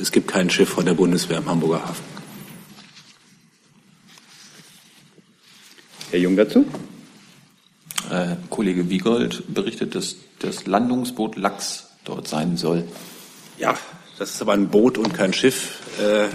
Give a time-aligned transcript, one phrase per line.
[0.00, 2.04] Es gibt kein Schiff von der Bundeswehr im Hamburger Hafen.
[6.10, 6.64] Herr Jung dazu?
[8.10, 12.84] Äh, Kollege Wiegold berichtet, dass das Landungsboot Lachs dort sein soll.
[13.58, 13.74] Ja,
[14.18, 16.26] das ist aber ein Boot und kein Schiff äh,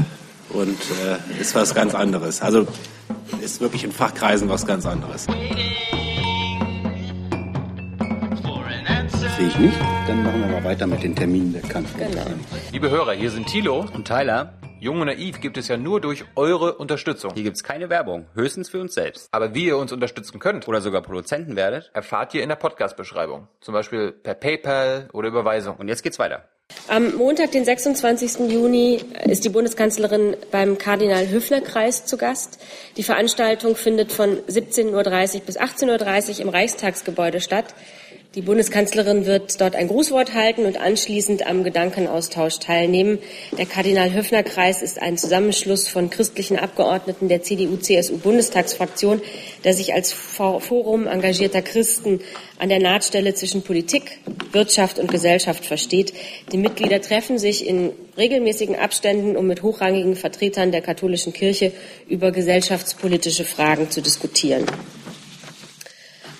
[0.54, 2.42] und äh, ist was ganz anderes.
[2.42, 2.68] Also
[3.42, 5.28] ist wirklich in Fachkreisen was ganz anderes.
[9.40, 9.80] Sehe ich nicht.
[10.06, 12.12] Dann machen wir mal weiter mit den Terminen der Kanzlerin.
[12.12, 12.26] Genau.
[12.74, 14.60] Liebe Hörer, hier sind Thilo und Tyler.
[14.82, 17.32] Jung und Naiv gibt es ja nur durch eure Unterstützung.
[17.36, 19.30] Hier gibt es keine Werbung, höchstens für uns selbst.
[19.32, 23.48] Aber wie ihr uns unterstützen könnt oder sogar Produzenten werdet, erfahrt ihr in der Podcast-Beschreibung.
[23.62, 25.78] Zum Beispiel per PayPal oder Überweisung.
[25.78, 26.44] Und jetzt geht's weiter.
[26.88, 28.52] Am Montag, den 26.
[28.52, 32.60] Juni, ist die Bundeskanzlerin beim Kardinal-Höfner-Kreis zu Gast.
[32.98, 37.74] Die Veranstaltung findet von 17.30 Uhr bis 18.30 Uhr im Reichstagsgebäude statt.
[38.36, 43.18] Die Bundeskanzlerin wird dort ein Grußwort halten und anschließend am Gedankenaustausch teilnehmen.
[43.58, 49.24] Der Kardinal-Höfner-Kreis ist ein Zusammenschluss von christlichen Abgeordneten der CDU-CSU-Bundestagsfraktion,
[49.64, 52.22] der sich als Forum engagierter Christen
[52.60, 54.20] an der Nahtstelle zwischen Politik,
[54.52, 56.14] Wirtschaft und Gesellschaft versteht.
[56.52, 61.72] Die Mitglieder treffen sich in regelmäßigen Abständen, um mit hochrangigen Vertretern der katholischen Kirche
[62.08, 64.68] über gesellschaftspolitische Fragen zu diskutieren.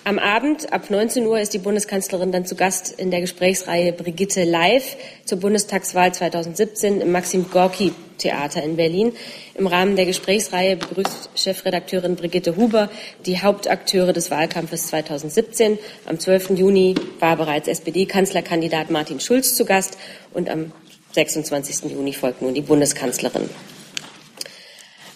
[0.06, 4.46] Am Abend ab 19 Uhr ist die Bundeskanzlerin dann zu Gast in der Gesprächsreihe Brigitte
[4.46, 9.14] Live zur Bundestagswahl 2017 im Maxim Gorki Theater in Berlin.
[9.56, 12.90] Im Rahmen der Gesprächsreihe begrüßt Chefredakteurin Brigitte Huber
[13.26, 15.78] die Hauptakteure des Wahlkampfes 2017.
[16.06, 16.52] Am 12.
[16.52, 19.98] Juni war bereits SPD-Kanzlerkandidat Martin Schulz zu Gast
[20.34, 20.72] und am
[21.12, 21.92] 26.
[21.92, 23.50] Juni folgt nun die Bundeskanzlerin.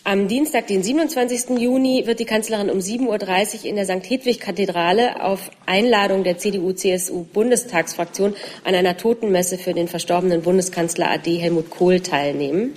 [0.05, 1.57] Am Dienstag, den 27.
[1.59, 4.03] Juni, wird die Kanzlerin um 7.30 Uhr in der St.
[4.03, 12.01] Hedwig-Kathedrale auf Einladung der CDU-CSU-Bundestagsfraktion an einer Totenmesse für den verstorbenen Bundeskanzler AD Helmut Kohl
[12.01, 12.73] teilnehmen.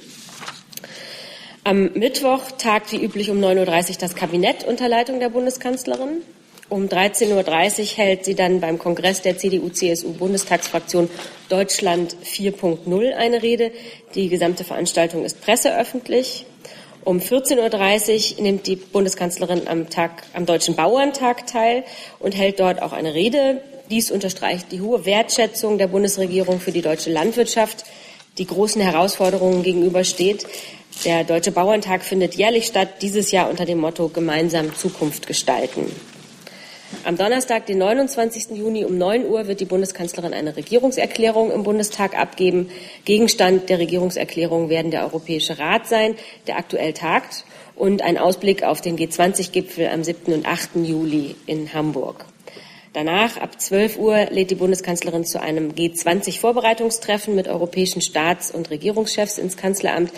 [1.64, 6.22] Am Mittwoch tagt wie üblich um 9.30 Uhr das Kabinett unter Leitung der Bundeskanzlerin.
[6.68, 11.10] Um 13.30 Uhr hält sie dann beim Kongress der CDU-CSU-Bundestagsfraktion
[11.48, 13.72] Deutschland 4.0 eine Rede.
[14.14, 16.46] Die gesamte Veranstaltung ist presseöffentlich.
[17.06, 21.84] Um 14.30 Uhr nimmt die Bundeskanzlerin am, Tag, am Deutschen Bauerntag teil
[22.18, 23.62] und hält dort auch eine Rede.
[23.90, 27.84] Dies unterstreicht die hohe Wertschätzung der Bundesregierung für die deutsche Landwirtschaft,
[28.38, 30.48] die großen Herausforderungen gegenübersteht.
[31.04, 35.86] Der Deutsche Bauerntag findet jährlich statt, dieses Jahr unter dem Motto Gemeinsam Zukunft gestalten.
[37.04, 38.56] Am Donnerstag, den 29.
[38.56, 42.70] Juni um 9 Uhr wird die Bundeskanzlerin eine Regierungserklärung im Bundestag abgeben.
[43.04, 46.14] Gegenstand der Regierungserklärung werden der Europäische Rat sein,
[46.46, 47.44] der aktuell tagt,
[47.74, 50.32] und ein Ausblick auf den G20-Gipfel am 7.
[50.32, 50.76] und 8.
[50.76, 52.24] Juli in Hamburg.
[52.92, 59.36] Danach, ab 12 Uhr, lädt die Bundeskanzlerin zu einem G20-Vorbereitungstreffen mit europäischen Staats- und Regierungschefs
[59.36, 60.10] ins Kanzleramt.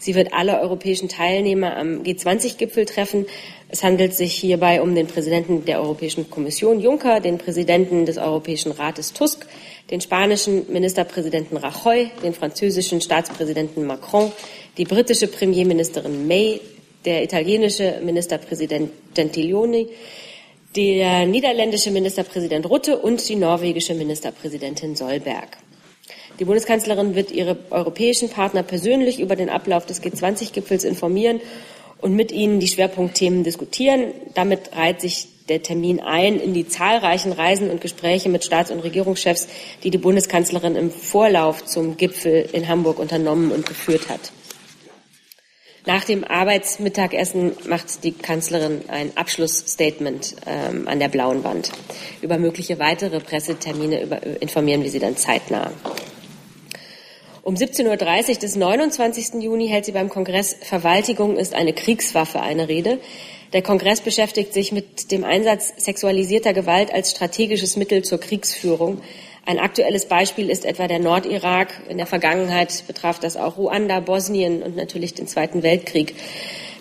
[0.00, 3.26] Sie wird alle europäischen Teilnehmer am G20-Gipfel treffen.
[3.74, 8.70] Es handelt sich hierbei um den Präsidenten der Europäischen Kommission Juncker, den Präsidenten des Europäischen
[8.70, 9.48] Rates Tusk,
[9.90, 14.30] den spanischen Ministerpräsidenten Rajoy, den französischen Staatspräsidenten Macron,
[14.78, 16.60] die britische Premierministerin May,
[17.04, 19.88] der italienische Ministerpräsident Gentiloni,
[20.76, 25.58] der niederländische Ministerpräsident Rutte und die norwegische Ministerpräsidentin Solberg.
[26.38, 31.40] Die Bundeskanzlerin wird ihre europäischen Partner persönlich über den Ablauf des G20-Gipfels informieren
[31.98, 34.12] und mit ihnen die Schwerpunktthemen diskutieren.
[34.34, 38.80] Damit reiht sich der Termin ein in die zahlreichen Reisen und Gespräche mit Staats- und
[38.80, 39.48] Regierungschefs,
[39.82, 44.32] die die Bundeskanzlerin im Vorlauf zum Gipfel in Hamburg unternommen und geführt hat.
[45.86, 51.72] Nach dem Arbeitsmittagessen macht die Kanzlerin ein Abschlussstatement ähm, an der blauen Wand.
[52.22, 55.70] Über mögliche weitere Pressetermine über, informieren wir Sie dann zeitnah.
[57.44, 59.42] Um 17.30 Uhr des 29.
[59.42, 63.00] Juni hält sie beim Kongress Verwaltigung ist eine Kriegswaffe eine Rede.
[63.52, 69.02] Der Kongress beschäftigt sich mit dem Einsatz sexualisierter Gewalt als strategisches Mittel zur Kriegsführung.
[69.44, 71.82] Ein aktuelles Beispiel ist etwa der Nordirak.
[71.90, 76.14] In der Vergangenheit betraf das auch Ruanda, Bosnien und natürlich den Zweiten Weltkrieg.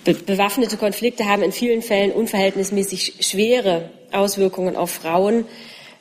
[0.06, 5.44] Be bewaffnete Konflikte haben in vielen Fällen unverhältnismäßig schwere Auswirkungen auf Frauen.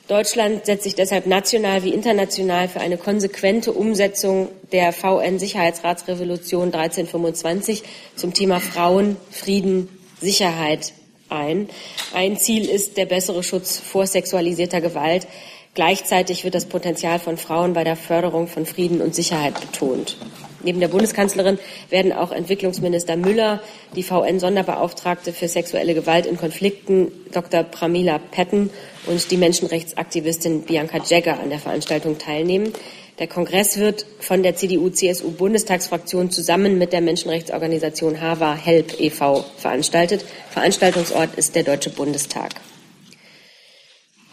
[0.07, 7.83] Deutschland setzt sich deshalb national wie international für eine konsequente Umsetzung der VN-Sicherheitsratsrevolution 1325
[8.17, 9.87] zum Thema Frauen, Frieden,
[10.19, 10.91] Sicherheit
[11.29, 11.69] ein.
[12.13, 15.25] Ein Ziel ist der bessere Schutz vor sexualisierter Gewalt.
[15.73, 20.17] Gleichzeitig wird das Potenzial von Frauen bei der Förderung von Frieden und Sicherheit betont.
[20.63, 21.59] Neben der Bundeskanzlerin
[21.89, 23.61] werden auch Entwicklungsminister Müller,
[23.95, 27.63] die VN-Sonderbeauftragte für sexuelle Gewalt in Konflikten, Dr.
[27.63, 28.69] Pramila Petten
[29.07, 32.73] und die Menschenrechtsaktivistin Bianca Jagger an der Veranstaltung teilnehmen.
[33.19, 39.45] Der Kongress wird von der CDU-CSU-Bundestagsfraktion zusammen mit der Menschenrechtsorganisation Hava Help e.V.
[39.57, 40.25] veranstaltet.
[40.49, 42.53] Veranstaltungsort ist der Deutsche Bundestag.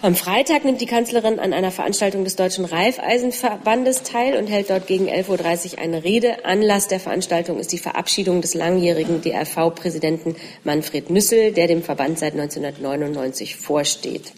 [0.03, 4.87] Am Freitag nimmt die Kanzlerin an einer Veranstaltung des Deutschen Raiffeisenverbandes teil und hält dort
[4.87, 6.47] gegen 11.30 Uhr eine Rede.
[6.47, 12.33] Anlass der Veranstaltung ist die Verabschiedung des langjährigen DRV-Präsidenten Manfred Nüssel, der dem Verband seit
[12.33, 14.33] 1999 vorsteht.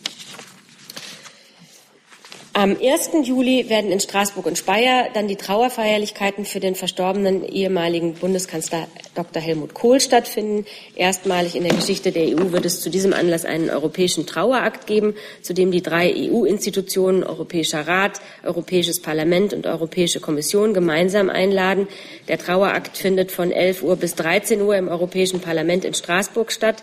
[2.54, 3.26] Am 1.
[3.26, 9.40] Juli werden in Straßburg und Speyer dann die Trauerfeierlichkeiten für den verstorbenen ehemaligen Bundeskanzler Dr.
[9.40, 10.66] Helmut Kohl stattfinden.
[10.94, 15.14] Erstmalig in der Geschichte der EU wird es zu diesem Anlass einen europäischen Trauerakt geben,
[15.40, 21.88] zu dem die drei EU-Institutionen Europäischer Rat, Europäisches Parlament und Europäische Kommission gemeinsam einladen.
[22.28, 26.82] Der Trauerakt findet von 11 Uhr bis 13 Uhr im Europäischen Parlament in Straßburg statt.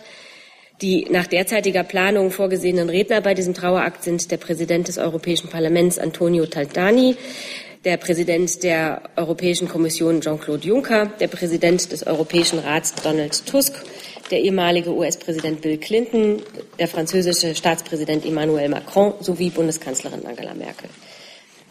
[0.82, 5.98] Die nach derzeitiger Planung vorgesehenen Redner bei diesem Trauerakt sind der Präsident des Europäischen Parlaments
[5.98, 7.16] Antonio Taltani,
[7.84, 13.74] der Präsident der Europäischen Kommission Jean-Claude Juncker, der Präsident des Europäischen Rats Donald Tusk,
[14.30, 16.42] der ehemalige US-Präsident Bill Clinton,
[16.78, 20.88] der französische Staatspräsident Emmanuel Macron sowie Bundeskanzlerin Angela Merkel.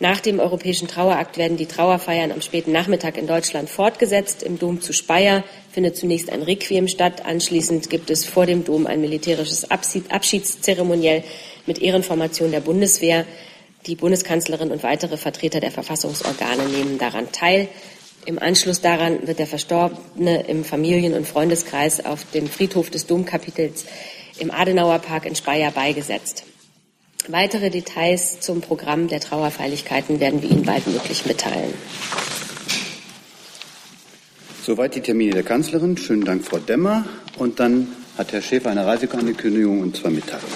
[0.02, 4.44] Nach dem europäischen Trauerakt werden die Trauerfeiern am späten Nachmittag in Deutschland fortgesetzt.
[4.44, 5.44] Im Dom zu Speyer
[5.80, 7.26] findet zunächst ein Requiem statt.
[7.26, 11.24] Anschließend gibt es vor dem Dom ein militärisches Abschiedszeremoniell
[11.68, 13.26] mit Ehrenformation der Bundeswehr.
[13.88, 17.70] Die Bundeskanzlerin und weitere Vertreter der Verfassungsorgane nehmen daran teil.
[18.26, 23.86] Im Anschluss daran wird der Verstorbene im Familien- und Freundeskreis auf dem Friedhof des Domkapitels
[24.38, 26.44] im Adenauer Park in Speyer beigesetzt.
[27.30, 31.74] Weitere Details zum Programm der Trauerfeierlichkeiten werden wir Ihnen baldmöglich mitteilen.
[34.70, 35.98] Soweit die Termine der Kanzlerin.
[35.98, 37.04] Schönen Dank, Frau Demmer.
[37.40, 37.88] Und dann
[38.20, 40.54] hat Herr Schäfer eine Reiseankündigung und zwei Mitteilungen.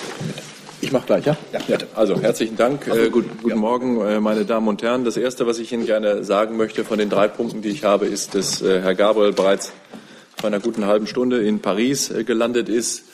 [0.81, 1.35] Ich mache gleich, ja?
[1.51, 1.87] Ja, bitte.
[1.95, 2.87] Also herzlichen Dank.
[2.87, 3.55] Also, gut, guten ja.
[3.55, 5.03] Morgen, äh, meine Damen und Herren.
[5.03, 8.05] Das Erste, was ich Ihnen gerne sagen möchte von den drei Punkten, die ich habe,
[8.05, 9.73] ist, dass äh, Herr Gabriel bereits
[10.37, 13.05] vor einer guten halben Stunde in Paris gelandet ist.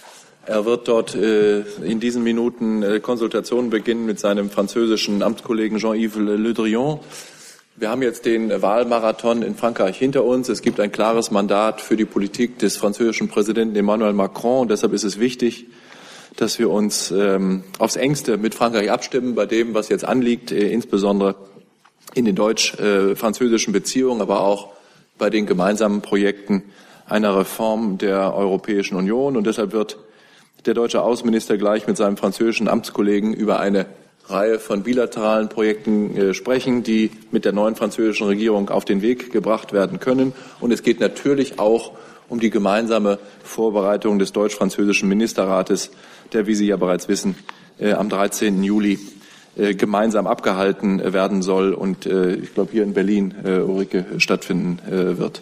[0.46, 7.00] Er wird dort in diesen Minuten Konsultationen beginnen mit seinem französischen Amtskollegen Jean-Yves Le Drian.
[7.80, 10.50] Wir haben jetzt den Wahlmarathon in Frankreich hinter uns.
[10.50, 14.64] Es gibt ein klares Mandat für die Politik des französischen Präsidenten Emmanuel Macron.
[14.64, 15.68] Und deshalb ist es wichtig,
[16.36, 20.70] dass wir uns ähm, aufs engste mit Frankreich abstimmen bei dem, was jetzt anliegt, äh,
[20.74, 21.36] insbesondere
[22.16, 24.74] in den deutsch-französischen Beziehungen, aber auch
[25.18, 26.64] bei den gemeinsamen Projekten
[27.06, 29.38] einer Reform der Europäischen Union.
[29.38, 30.00] Und deshalb wird
[30.66, 33.86] der deutsche Außenminister gleich mit seinem französischen Amtskollegen über eine
[34.30, 39.32] Reihe von bilateralen Projekten äh, sprechen, die mit der neuen französischen Regierung auf den Weg
[39.32, 40.34] gebracht werden können.
[40.60, 41.94] Und es geht natürlich auch
[42.28, 45.92] um die gemeinsame Vorbereitung des deutsch-französischen Ministerrates,
[46.32, 47.36] der, wie Sie ja bereits wissen,
[47.80, 48.64] äh, am 13.
[48.64, 49.00] Juli
[49.58, 55.42] äh, gemeinsam abgehalten werden soll und ich glaube hier in Berlin, Ulrike, stattfinden wird.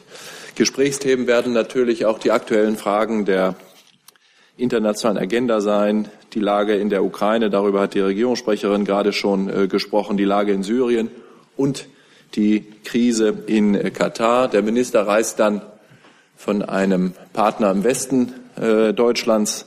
[0.56, 3.56] Gesprächsthemen werden natürlich auch die aktuellen Fragen der
[4.58, 9.68] internationalen Agenda sein, die Lage in der Ukraine, darüber hat die Regierungssprecherin gerade schon äh,
[9.68, 11.10] gesprochen, die Lage in Syrien
[11.56, 11.88] und
[12.36, 14.48] die Krise in äh, Katar.
[14.48, 15.62] Der Minister reist dann
[16.36, 19.66] von einem Partner im Westen äh, Deutschlands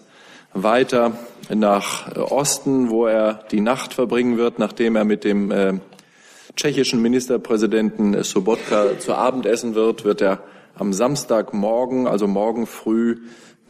[0.52, 1.12] weiter
[1.48, 5.74] nach äh, Osten, wo er die Nacht verbringen wird, nachdem er mit dem äh,
[6.56, 10.40] tschechischen Ministerpräsidenten Sobotka zu Abend essen wird, wird er
[10.74, 13.18] am Samstagmorgen, also morgen früh,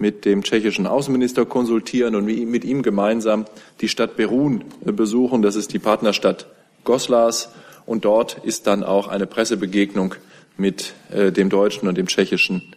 [0.00, 3.44] mit dem tschechischen Außenminister konsultieren und mit ihm gemeinsam
[3.80, 5.42] die Stadt Berun besuchen.
[5.42, 6.46] Das ist die Partnerstadt
[6.84, 7.50] Goslas.
[7.86, 10.14] Und dort ist dann auch eine Pressebegegnung
[10.56, 12.74] mit äh, dem deutschen und dem tschechischen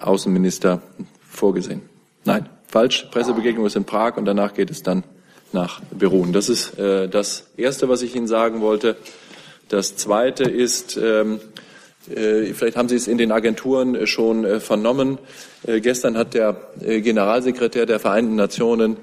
[0.00, 0.82] Außenminister
[1.28, 1.82] vorgesehen.
[2.24, 3.06] Nein, falsch.
[3.10, 5.04] Pressebegegnung ist in Prag und danach geht es dann
[5.52, 6.32] nach Berun.
[6.32, 8.96] Das ist äh, das Erste, was ich Ihnen sagen wollte.
[9.68, 11.38] Das Zweite ist, ähm, äh,
[12.14, 15.18] vielleicht haben Sie es in den Agenturen äh, schon äh, vernommen.
[15.66, 18.96] Gestern hat der Generalsekretär der Vereinten Nationen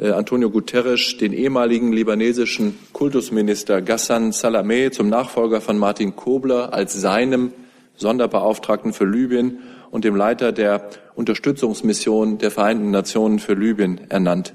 [0.00, 7.52] Antonio Guterres den ehemaligen libanesischen Kultusminister Ghassan Salameh zum Nachfolger von Martin Kobler als seinem
[7.96, 9.58] Sonderbeauftragten für Libyen
[9.90, 14.54] und dem Leiter der Unterstützungsmission der Vereinten Nationen für Libyen ernannt.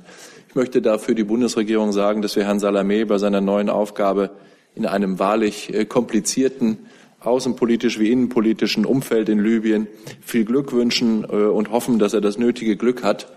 [0.50, 4.31] Ich möchte dafür die Bundesregierung sagen, dass wir Herrn Salameh bei seiner neuen Aufgabe
[4.75, 6.77] in einem wahrlich komplizierten
[7.25, 9.88] außenpolitisch wie innenpolitischen Umfeld in Libyen
[10.22, 13.32] viel Glück wünschen äh, und hoffen, dass er das nötige Glück hat,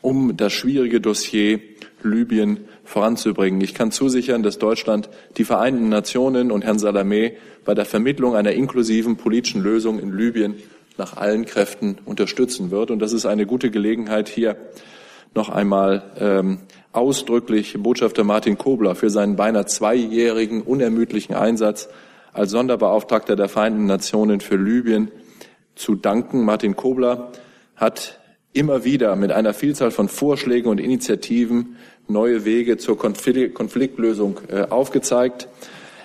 [0.00, 1.60] um das schwierige Dossier
[2.02, 3.60] Libyen voranzubringen.
[3.60, 7.32] Ich kann zusichern, dass Deutschland die Vereinten Nationen und Herrn Salamé
[7.64, 10.54] bei der Vermittlung einer inklusiven politischen Lösung in Libyen
[10.96, 12.90] nach allen Kräften unterstützen wird.
[12.90, 14.56] Und das ist eine gute Gelegenheit, hier
[15.34, 16.58] noch einmal ähm,
[16.92, 21.88] ausdrücklich Botschafter Martin Kobler für seinen beinahe zweijährigen unermüdlichen Einsatz
[22.32, 25.10] als Sonderbeauftragter der Vereinten Nationen für Libyen
[25.74, 26.44] zu danken.
[26.44, 27.32] Martin Kobler
[27.76, 28.20] hat
[28.52, 31.76] immer wieder mit einer Vielzahl von Vorschlägen und Initiativen
[32.08, 35.48] neue Wege zur Konfliktlösung äh, aufgezeigt.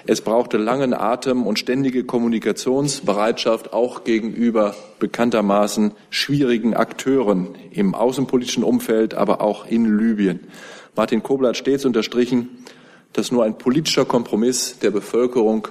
[0.07, 9.15] Es brauchte langen Atem und ständige Kommunikationsbereitschaft auch gegenüber bekanntermaßen schwierigen Akteuren im außenpolitischen Umfeld,
[9.15, 10.41] aber auch in Libyen.
[10.95, 12.49] Martin Kobler hat stets unterstrichen,
[13.13, 15.69] dass nur ein politischer Kompromiss der Bevölkerung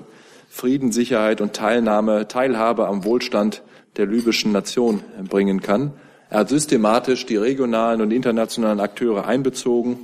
[0.55, 3.63] Frieden, Sicherheit und Teilnahme, Teilhabe am Wohlstand
[3.97, 5.95] der libyschen Nation bringen kann.
[6.31, 9.99] Er hat systematisch die regionalen und internationalen Akteure einbezogen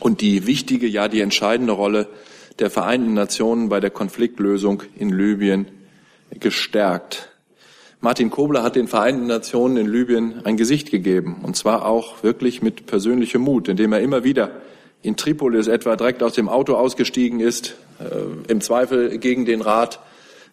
[0.00, 2.08] und die wichtige, ja die entscheidende Rolle
[2.58, 5.66] der Vereinten Nationen bei der Konfliktlösung in Libyen
[6.40, 7.28] gestärkt.
[8.00, 12.62] Martin Kobler hat den Vereinten Nationen in Libyen ein Gesicht gegeben, und zwar auch wirklich
[12.62, 14.50] mit persönlichem Mut, indem er immer wieder
[15.02, 20.00] in Tripolis etwa direkt aus dem Auto ausgestiegen ist, äh, im Zweifel gegen den Rat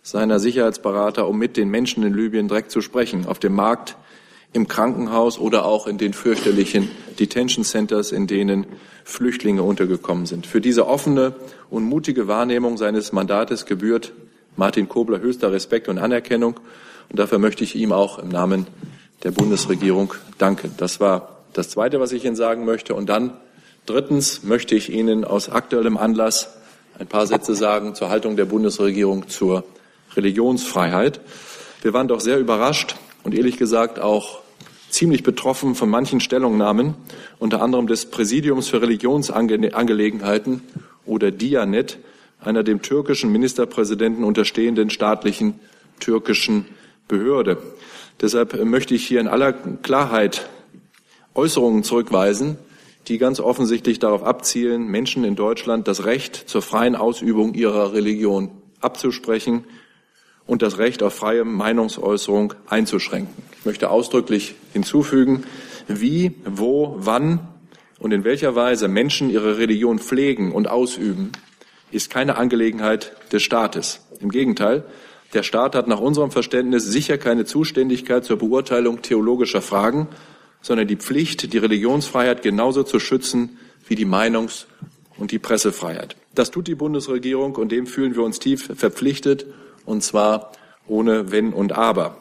[0.03, 3.95] seiner Sicherheitsberater, um mit den Menschen in Libyen direkt zu sprechen, auf dem Markt,
[4.53, 8.65] im Krankenhaus oder auch in den fürchterlichen Detention Centers, in denen
[9.03, 10.47] Flüchtlinge untergekommen sind.
[10.47, 11.35] Für diese offene
[11.69, 14.13] und mutige Wahrnehmung seines Mandates gebührt
[14.55, 16.59] Martin Kobler höchster Respekt und Anerkennung.
[17.09, 18.67] Und dafür möchte ich ihm auch im Namen
[19.23, 20.73] der Bundesregierung danken.
[20.77, 22.95] Das war das Zweite, was ich Ihnen sagen möchte.
[22.95, 23.33] Und dann
[23.85, 26.55] drittens möchte ich Ihnen aus aktuellem Anlass
[26.97, 29.63] ein paar Sätze sagen zur Haltung der Bundesregierung zur
[30.15, 31.19] Religionsfreiheit.
[31.81, 34.39] Wir waren doch sehr überrascht und ehrlich gesagt auch
[34.89, 36.95] ziemlich betroffen von manchen Stellungnahmen,
[37.37, 40.61] unter anderem des Präsidiums für Religionsangelegenheiten
[41.05, 41.97] oder Dianet,
[42.39, 45.59] einer dem türkischen Ministerpräsidenten unterstehenden staatlichen
[45.99, 46.65] türkischen
[47.07, 47.57] Behörde.
[48.21, 50.47] Deshalb möchte ich hier in aller Klarheit
[51.33, 52.57] Äußerungen zurückweisen,
[53.07, 58.51] die ganz offensichtlich darauf abzielen, Menschen in Deutschland das Recht zur freien Ausübung ihrer Religion
[58.81, 59.65] abzusprechen
[60.45, 63.43] und das Recht auf freie Meinungsäußerung einzuschränken.
[63.59, 65.43] Ich möchte ausdrücklich hinzufügen,
[65.87, 67.47] wie, wo, wann
[67.99, 71.31] und in welcher Weise Menschen ihre Religion pflegen und ausüben,
[71.91, 74.01] ist keine Angelegenheit des Staates.
[74.19, 74.83] Im Gegenteil,
[75.33, 80.07] der Staat hat nach unserem Verständnis sicher keine Zuständigkeit zur Beurteilung theologischer Fragen,
[80.65, 84.65] sondern die Pflicht, die Religionsfreiheit genauso zu schützen wie die Meinungs-
[85.15, 86.15] und die Pressefreiheit.
[86.33, 89.45] Das tut die Bundesregierung und dem fühlen wir uns tief verpflichtet,
[89.85, 90.53] und zwar
[90.87, 92.17] ohne Wenn und Aber.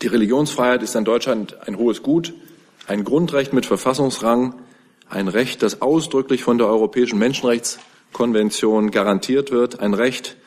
[0.00, 2.32] Die Religionsfreiheit ist in Deutschland ein hohes Gut,
[2.86, 4.54] ein Grundrecht mit Verfassungsrang,
[5.10, 10.38] ein Recht, das ausdrücklich von der Europäischen Menschenrechtskonvention garantiert wird, ein Recht,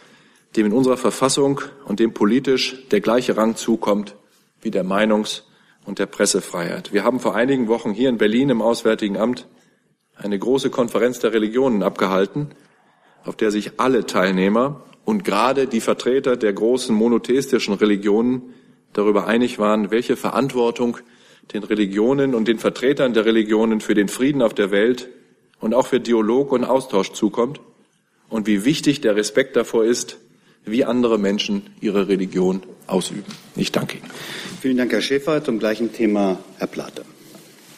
[0.55, 4.15] dem in unserer Verfassung und dem politisch der gleiche Rang zukommt
[4.63, 5.43] wie der Meinungs-
[5.89, 6.93] und der Pressefreiheit.
[6.93, 9.47] Wir haben vor einigen Wochen hier in Berlin im Auswärtigen Amt
[10.15, 12.49] eine große Konferenz der Religionen abgehalten,
[13.25, 18.53] auf der sich alle Teilnehmer und gerade die Vertreter der großen monotheistischen Religionen
[18.93, 20.97] darüber einig waren, welche Verantwortung
[21.53, 25.09] den Religionen und den Vertretern der Religionen für den Frieden auf der Welt
[25.59, 27.61] und auch für Dialog und Austausch zukommt
[28.29, 30.19] und wie wichtig der Respekt davor ist,
[30.65, 33.23] wie andere Menschen ihre Religion ausüben.
[33.55, 34.07] Ich danke Ihnen.
[34.61, 35.43] Vielen Dank, Herr Schäfer.
[35.43, 37.03] Zum gleichen Thema Herr Plate.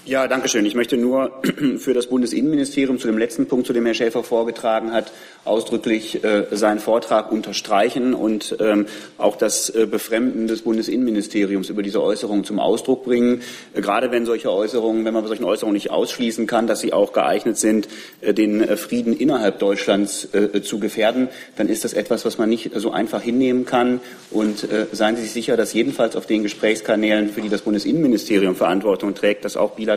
[0.03, 0.65] Ja, danke schön.
[0.65, 1.31] Ich möchte nur
[1.77, 5.11] für das Bundesinnenministerium zu dem letzten Punkt, zu dem Herr Schäfer vorgetragen hat,
[5.45, 8.87] ausdrücklich äh, seinen Vortrag unterstreichen und ähm,
[9.19, 13.43] auch das äh, Befremden des Bundesinnenministeriums über diese Äußerungen zum Ausdruck bringen.
[13.75, 16.93] Äh, gerade wenn solche Äußerungen, wenn man bei solchen Äußerungen nicht ausschließen kann, dass sie
[16.93, 17.87] auch geeignet sind,
[18.21, 21.27] äh, den äh, Frieden innerhalb Deutschlands äh, zu gefährden,
[21.57, 23.99] dann ist das etwas, was man nicht so einfach hinnehmen kann.
[24.31, 29.13] Und seien Sie sich sicher, dass jedenfalls auf den Gesprächskanälen, für die das Bundesinnenministerium Verantwortung
[29.13, 29.90] trägt, das auch bilateral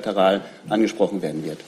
[0.68, 1.58] angesprochen werden wird.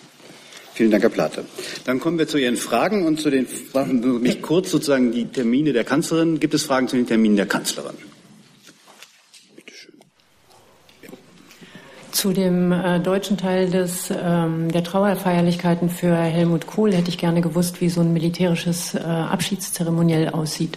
[0.76, 1.44] Vielen Dank, Herr Plate.
[1.86, 5.72] Dann kommen wir zu Ihren Fragen und zu den Fragen, mich kurz sozusagen die Termine
[5.72, 6.38] der Kanzlerin.
[6.38, 7.94] Gibt es Fragen zu den Terminen der Kanzlerin?
[9.56, 9.94] Bitte schön.
[12.12, 17.40] Zu dem äh, deutschen Teil des, ähm, der Trauerfeierlichkeiten für Helmut Kohl hätte ich gerne
[17.40, 20.76] gewusst, wie so ein militärisches äh, Abschiedszeremoniell aussieht.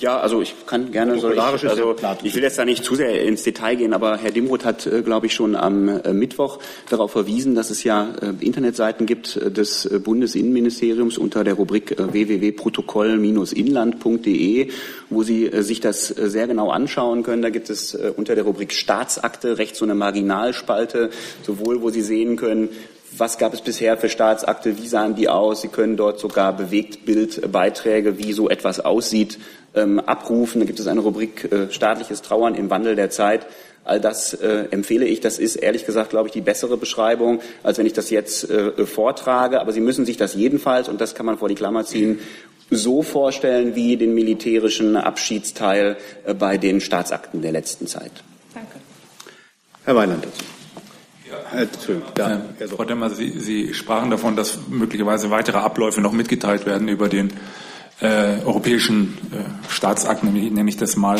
[0.00, 1.30] Ja, also ich kann gerne so.
[1.30, 4.64] Ich, also ich will jetzt da nicht zu sehr ins Detail gehen, aber Herr Dimroth
[4.64, 9.04] hat, äh, glaube ich, schon am äh, Mittwoch darauf verwiesen, dass es ja äh, Internetseiten
[9.04, 14.70] gibt des Bundesinnenministeriums unter der Rubrik www.protokoll-inland.de,
[15.10, 17.42] wo Sie sich das sehr genau anschauen können.
[17.42, 21.10] Da gibt es unter der Rubrik Staatsakte rechts so eine Marginalspalte,
[21.42, 22.70] sowohl wo Sie sehen können,
[23.16, 25.62] was gab es bisher für Staatsakte, wie sahen die aus.
[25.62, 29.38] Sie können dort sogar Bewegtbildbeiträge, wie so etwas aussieht,
[29.74, 30.60] ähm, abrufen.
[30.60, 33.46] Da gibt es eine Rubrik äh, staatliches Trauern im Wandel der Zeit.
[33.84, 35.20] All das äh, empfehle ich.
[35.20, 38.86] Das ist ehrlich gesagt, glaube ich, die bessere Beschreibung, als wenn ich das jetzt äh,
[38.86, 39.60] vortrage.
[39.60, 42.20] Aber Sie müssen sich das jedenfalls, und das kann man vor die Klammer ziehen,
[42.70, 48.12] so vorstellen wie den militärischen Abschiedsteil äh, bei den Staatsakten der letzten Zeit.
[48.54, 48.76] Danke.
[49.84, 50.26] Herr Weiland
[51.52, 52.02] dazu.
[52.16, 56.88] Ja, äh, Frau Demmer, Sie, Sie sprachen davon, dass möglicherweise weitere Abläufe noch mitgeteilt werden
[56.88, 57.32] über den
[58.00, 61.18] äh, europäischen äh, Staatsakten, nenne ich das mal.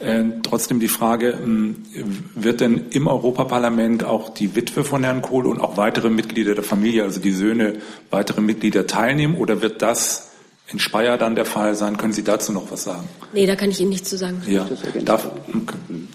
[0.00, 5.46] Äh, trotzdem die Frage, äh, wird denn im Europaparlament auch die Witwe von Herrn Kohl
[5.46, 7.74] und auch weitere Mitglieder der Familie, also die Söhne,
[8.10, 10.31] weitere Mitglieder teilnehmen oder wird das
[10.72, 11.96] in Speyer dann der Fall sein?
[11.96, 13.08] Können Sie dazu noch was sagen?
[13.32, 14.42] Nee, da kann ich Ihnen nichts zu sagen.
[14.46, 14.66] Ja,
[15.04, 15.28] darf,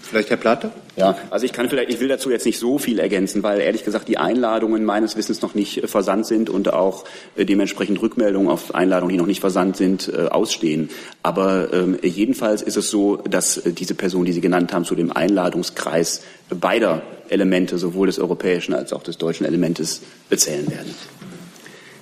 [0.02, 0.72] vielleicht Herr Platte?
[0.96, 3.84] Ja, also ich kann vielleicht, ich will dazu jetzt nicht so viel ergänzen, weil ehrlich
[3.84, 7.04] gesagt die Einladungen meines Wissens noch nicht äh, versandt sind und auch
[7.36, 10.90] äh, dementsprechend Rückmeldungen auf Einladungen, die noch nicht versandt sind, äh, ausstehen.
[11.22, 15.12] Aber ähm, jedenfalls ist es so, dass diese Person, die Sie genannt haben, zu dem
[15.12, 20.94] Einladungskreis beider Elemente, sowohl des europäischen als auch des deutschen Elementes, bezählen werden.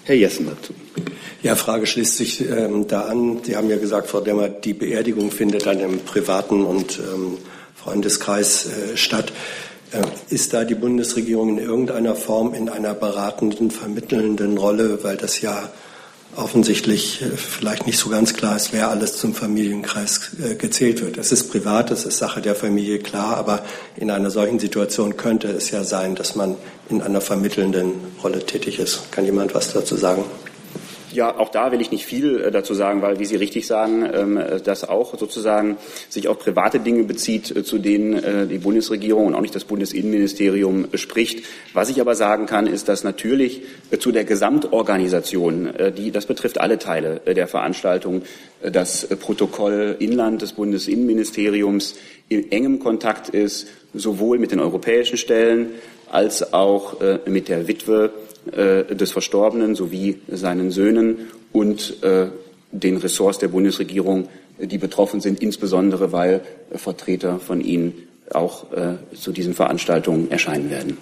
[0.06, 0.72] Herr Jessen dazu.
[1.42, 3.40] Ja, Frage schließt sich ähm, da an.
[3.42, 7.38] Sie haben ja gesagt, Frau Demmer, die Beerdigung findet dann im privaten und ähm,
[7.74, 9.32] Freundeskreis äh, statt.
[9.90, 15.40] Äh, ist da die Bundesregierung in irgendeiner Form in einer beratenden, vermittelnden Rolle, weil das
[15.40, 15.70] ja
[16.36, 21.18] offensichtlich äh, vielleicht nicht so ganz klar ist, wer alles zum Familienkreis äh, gezählt wird.
[21.18, 23.64] Es ist privat, es ist Sache der Familie, klar, aber
[23.96, 26.56] in einer solchen Situation könnte es ja sein, dass man
[26.88, 29.10] in einer vermittelnden Rolle tätig ist.
[29.10, 30.24] Kann jemand was dazu sagen?
[31.12, 34.08] Ja, auch da will ich nicht viel äh, dazu sagen, weil, wie Sie richtig sagen,
[34.12, 35.76] ähm, äh, das auch sozusagen
[36.08, 40.88] sich auf private Dinge bezieht, äh, zu denen die Bundesregierung und auch nicht das Bundesinnenministerium
[40.94, 41.44] spricht.
[41.74, 43.62] Was ich aber sagen kann, ist, dass natürlich
[43.98, 48.22] zu der Gesamtorganisation, die, das betrifft alle Teile der Veranstaltung,
[48.62, 51.96] das Protokoll Inland des Bundesinnenministeriums
[52.28, 55.70] in engem Kontakt ist, sowohl mit den europäischen Stellen
[56.10, 56.96] als auch
[57.26, 58.12] mit der Witwe
[58.52, 62.28] des Verstorbenen sowie seinen Söhnen und äh,
[62.70, 66.42] den Ressorts der Bundesregierung, die betroffen sind, insbesondere weil
[66.74, 67.94] Vertreter von ihnen
[68.32, 70.98] auch äh, zu diesen Veranstaltungen erscheinen werden.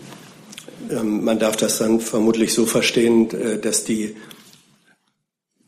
[0.90, 3.28] Ähm, man darf das dann vermutlich so verstehen,
[3.62, 4.16] dass die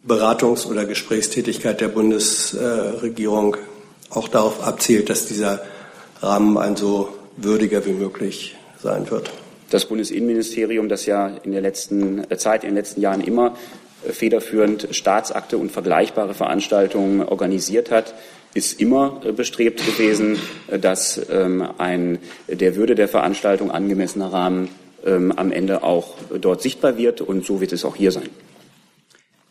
[0.07, 3.57] Beratungs- oder Gesprächstätigkeit der Bundesregierung
[4.11, 5.63] auch darauf abzielt, dass dieser
[6.21, 9.31] Rahmen ein so würdiger wie möglich sein wird
[9.71, 13.57] das Bundesinnenministerium, das ja in der letzten äh, Zeit, in den letzten Jahren immer
[14.07, 18.15] äh, federführend Staatsakte und vergleichbare Veranstaltungen organisiert hat,
[18.55, 20.39] ist immer äh, bestrebt gewesen,
[20.81, 24.69] dass ähm, ein der Würde der Veranstaltung angemessener Rahmen
[25.05, 27.21] ähm, am Ende auch dort sichtbar wird.
[27.21, 28.29] Und so wird es auch hier sein.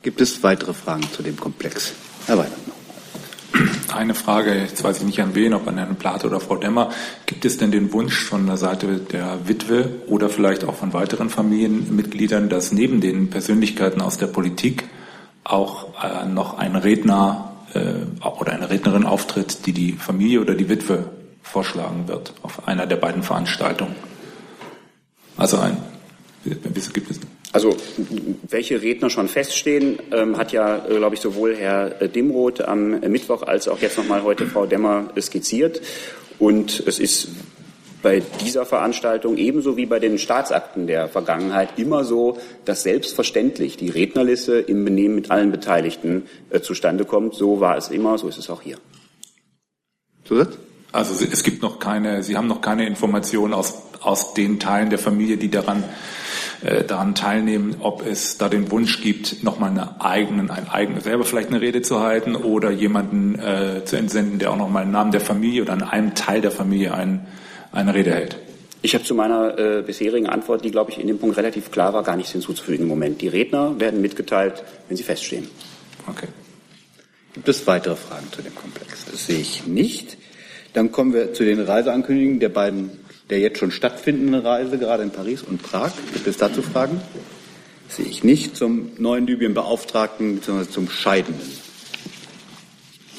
[0.02, 1.94] Gibt es weitere Fragen zu dem Komplex?
[2.28, 2.65] Herr Weiland
[3.96, 6.92] eine Frage, jetzt weiß ich nicht an wen, ob an Herrn Plate oder Frau Demmer.
[7.26, 11.30] Gibt es denn den Wunsch von der Seite der Witwe oder vielleicht auch von weiteren
[11.30, 14.84] Familienmitgliedern, dass neben den Persönlichkeiten aus der Politik
[15.44, 17.94] auch äh, noch ein Redner äh,
[18.26, 21.10] oder eine Rednerin auftritt, die die Familie oder die Witwe
[21.42, 23.96] vorschlagen wird auf einer der beiden Veranstaltungen?
[25.38, 25.78] Also ein,
[26.44, 27.20] gibt es
[27.56, 27.74] also
[28.50, 33.00] welche Redner schon feststehen, ähm, hat ja, äh, glaube ich, sowohl Herr äh, Dimroth am
[33.00, 35.80] Mittwoch als auch jetzt nochmal heute Frau Demmer skizziert.
[36.38, 37.30] Und es ist
[38.02, 43.90] bei dieser Veranstaltung ebenso wie bei den Staatsakten der Vergangenheit immer so, dass selbstverständlich die
[43.90, 47.36] Rednerliste im Benehmen mit allen Beteiligten äh, zustande kommt.
[47.36, 48.80] So war es immer, so ist es auch hier.
[50.26, 50.58] Zusatz?
[50.92, 55.00] Also es gibt noch keine, Sie haben noch keine Informationen aus, aus den Teilen der
[55.00, 55.86] Familie, die daran
[56.66, 61.24] äh, daran teilnehmen, ob es da den Wunsch gibt, nochmal eine eigenen, ein eigenes, selber
[61.24, 65.12] vielleicht eine Rede zu halten oder jemanden äh, zu entsenden, der auch nochmal im Namen
[65.12, 67.28] der Familie oder an einem Teil der Familie ein,
[67.72, 68.38] eine Rede hält.
[68.82, 71.94] Ich habe zu meiner äh, bisherigen Antwort, die, glaube ich, in dem Punkt relativ klar
[71.94, 73.22] war, gar nichts hinzuzufügen im Moment.
[73.22, 75.48] Die Redner werden mitgeteilt, wenn sie feststehen.
[76.08, 76.28] Okay.
[77.34, 79.06] Gibt es weitere Fragen zu dem Komplex?
[79.12, 80.18] Das sehe ich nicht.
[80.74, 82.92] Dann kommen wir zu den Reiseankündigungen der beiden
[83.30, 85.92] der jetzt schon stattfindenden Reise, gerade in Paris und Prag.
[86.14, 87.02] Gibt es dazu Fragen?
[87.88, 88.56] Sehe ich nicht.
[88.56, 90.70] Zum neuen Libyen-Beauftragten bzw.
[90.70, 91.52] zum Scheidenden?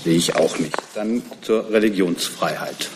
[0.04, 0.76] Sehe ich auch nicht.
[0.94, 2.88] Dann zur Religionsfreiheit.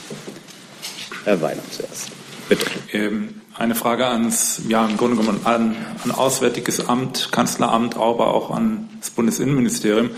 [1.25, 2.11] Herr Weiland zuerst.
[2.49, 2.67] Bitte.
[2.93, 8.51] Ähm, eine Frage ans, ja, im Grunde genommen an, an Auswärtiges Amt, Kanzleramt, aber auch
[8.51, 10.11] an das Bundesinnenministerium.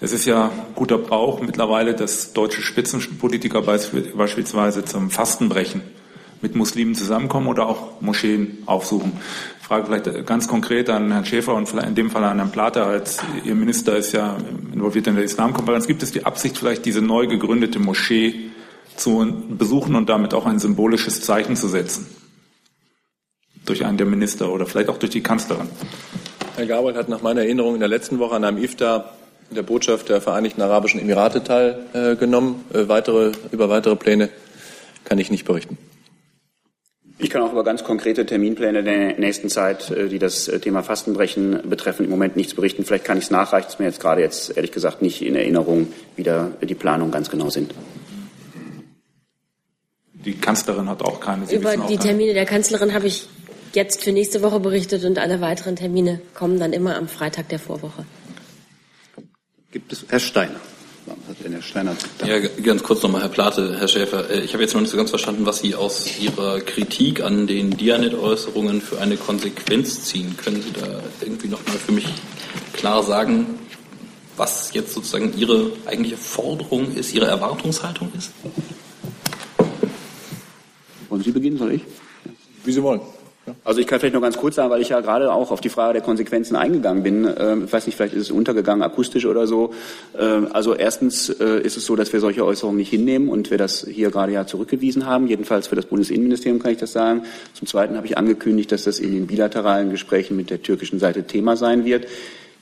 [0.00, 5.82] Es ist ja guter Brauch mittlerweile, dass deutsche Spitzenpolitiker beispielsweise zum Fastenbrechen
[6.42, 9.12] mit Muslimen zusammenkommen oder auch Moscheen aufsuchen.
[9.70, 13.18] Frage vielleicht ganz konkret an Herrn Schäfer und in dem Fall an Herrn Plater, als
[13.44, 14.36] Ihr Minister ist ja
[14.72, 15.86] involviert in der Islamkonferenz.
[15.86, 18.50] Gibt es die Absicht, vielleicht diese neu gegründete Moschee
[18.96, 22.08] zu besuchen und damit auch ein symbolisches Zeichen zu setzen?
[23.64, 25.68] Durch einen der Minister oder vielleicht auch durch die Kanzlerin?
[26.56, 29.12] Herr Gabriel hat nach meiner Erinnerung in der letzten Woche an einem IFTA
[29.50, 32.64] in der Botschaft der Vereinigten Arabischen Emirate teilgenommen.
[32.72, 34.30] Äh, weitere, über weitere Pläne
[35.04, 35.78] kann ich nicht berichten.
[37.22, 40.82] Ich kann auch über ganz konkrete Terminpläne der nächsten Zeit, äh, die das äh, Thema
[40.82, 42.84] Fastenbrechen betreffen, im Moment nichts berichten.
[42.84, 43.68] Vielleicht kann ich es nachreichen.
[43.68, 47.30] Es mir jetzt gerade jetzt ehrlich gesagt nicht in Erinnerung, wie da die Planungen ganz
[47.30, 47.74] genau sind.
[50.14, 51.46] Die Kanzlerin hat auch keine.
[51.46, 53.28] Sie über die Termine der Kanzlerin habe ich
[53.74, 57.58] jetzt für nächste Woche berichtet und alle weiteren Termine kommen dann immer am Freitag der
[57.58, 58.04] Vorwoche.
[59.70, 60.60] Gibt es Herr Steiner?
[62.26, 64.30] Ja, ganz kurz nochmal, Herr Plate, Herr Schäfer.
[64.30, 67.46] Äh, ich habe jetzt noch nicht so ganz verstanden, was Sie aus Ihrer Kritik an
[67.46, 70.36] den Dianet-Äußerungen für eine Konsequenz ziehen.
[70.36, 72.06] Können Sie da irgendwie nochmal für mich
[72.72, 73.58] klar sagen,
[74.36, 78.32] was jetzt sozusagen Ihre eigentliche Forderung ist, Ihre Erwartungshaltung ist?
[81.08, 81.82] Wollen Sie beginnen, soll ich?
[82.64, 83.00] Wie Sie wollen.
[83.64, 85.68] Also ich kann vielleicht noch ganz kurz sagen, weil ich ja gerade auch auf die
[85.68, 87.28] Frage der Konsequenzen eingegangen bin.
[87.38, 89.74] Ähm, ich weiß nicht, vielleicht ist es untergegangen, akustisch oder so.
[90.18, 93.58] Ähm, also erstens äh, ist es so, dass wir solche Äußerungen nicht hinnehmen und wir
[93.58, 95.26] das hier gerade ja zurückgewiesen haben.
[95.26, 97.22] Jedenfalls für das Bundesinnenministerium kann ich das sagen.
[97.54, 101.24] Zum Zweiten habe ich angekündigt, dass das in den bilateralen Gesprächen mit der türkischen Seite
[101.24, 102.06] Thema sein wird.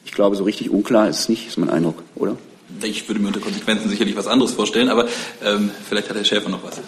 [0.04, 2.36] Ich glaube, so richtig unklar ist es nicht, ist mein Eindruck, oder?
[2.82, 5.06] Ich würde mir unter Konsequenzen sicherlich was anderes vorstellen, aber
[5.44, 6.80] ähm, vielleicht hat Herr Schäfer noch was.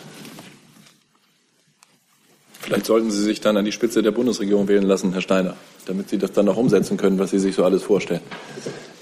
[2.60, 5.54] Vielleicht sollten Sie sich dann an die Spitze der Bundesregierung wählen lassen, Herr Steiner,
[5.86, 8.20] damit Sie das dann auch umsetzen können, was Sie sich so alles vorstellen.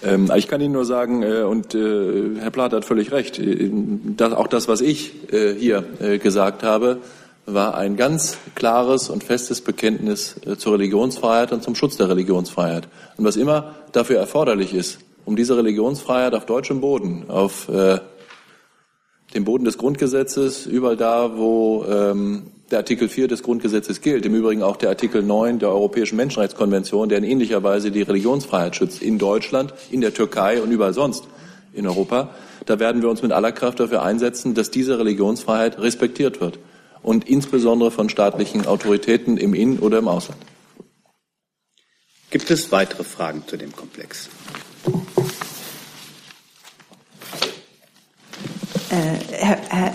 [0.04, 3.70] Ähm, ich kann Ihnen nur sagen, äh, und äh, Herr Plath hat völlig recht, äh,
[4.16, 6.98] dass auch das, was ich äh, hier äh, gesagt habe,
[7.46, 12.88] war ein ganz klares und festes Bekenntnis äh, zur Religionsfreiheit und zum Schutz der Religionsfreiheit.
[13.16, 17.68] Und was immer dafür erforderlich ist, um diese Religionsfreiheit auf deutschem Boden, auf
[19.34, 24.34] dem Boden des Grundgesetzes, überall da, wo ähm, der Artikel 4 des Grundgesetzes gilt, im
[24.34, 29.02] Übrigen auch der Artikel 9 der Europäischen Menschenrechtskonvention, der in ähnlicher Weise die Religionsfreiheit schützt,
[29.02, 31.24] in Deutschland, in der Türkei und überall sonst
[31.72, 32.30] in Europa.
[32.66, 36.58] Da werden wir uns mit aller Kraft dafür einsetzen, dass diese Religionsfreiheit respektiert wird
[37.02, 40.40] und insbesondere von staatlichen Autoritäten im In- oder im Ausland.
[42.30, 44.28] Gibt es weitere Fragen zu dem Komplex?
[48.90, 49.92] Herr, Herr,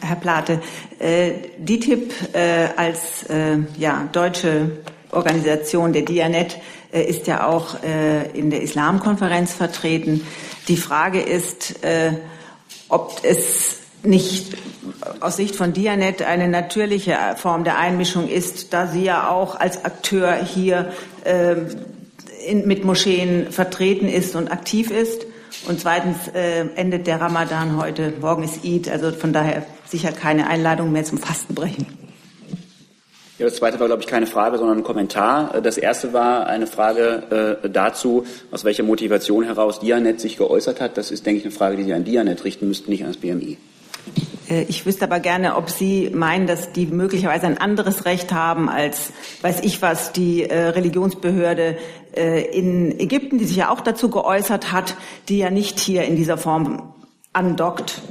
[0.00, 0.60] Herr Plate,
[0.98, 4.78] äh, DITIB äh, als äh, ja, deutsche
[5.12, 6.58] Organisation der Dianet
[6.92, 10.26] äh, ist ja auch äh, in der Islamkonferenz vertreten.
[10.68, 12.12] Die Frage ist, äh,
[12.88, 14.56] ob es nicht
[15.20, 19.84] aus Sicht von Dianet eine natürliche Form der Einmischung ist, da sie ja auch als
[19.84, 20.92] Akteur hier
[21.24, 21.56] äh,
[22.46, 25.26] in, mit Moscheen vertreten ist und aktiv ist.
[25.68, 30.46] Und zweitens äh, endet der Ramadan heute, morgen ist Eid, also von daher sicher keine
[30.48, 31.86] Einladung mehr zum Fastenbrechen.
[33.38, 35.62] Ja, das zweite war, glaube ich, keine Frage, sondern ein Kommentar.
[35.62, 40.98] Das erste war eine Frage äh, dazu, aus welcher Motivation heraus Dianet sich geäußert hat.
[40.98, 43.16] Das ist, denke ich, eine Frage, die Sie an Dianet richten müssten, nicht an das
[43.16, 43.56] BMI.
[44.48, 48.68] Äh, ich wüsste aber gerne, ob Sie meinen, dass die möglicherweise ein anderes Recht haben
[48.68, 51.78] als, weiß ich was, die äh, Religionsbehörde
[52.16, 54.96] äh, in Ägypten, die sich ja auch dazu geäußert hat,
[55.28, 56.94] die ja nicht hier in dieser Form
[57.32, 58.02] andockt.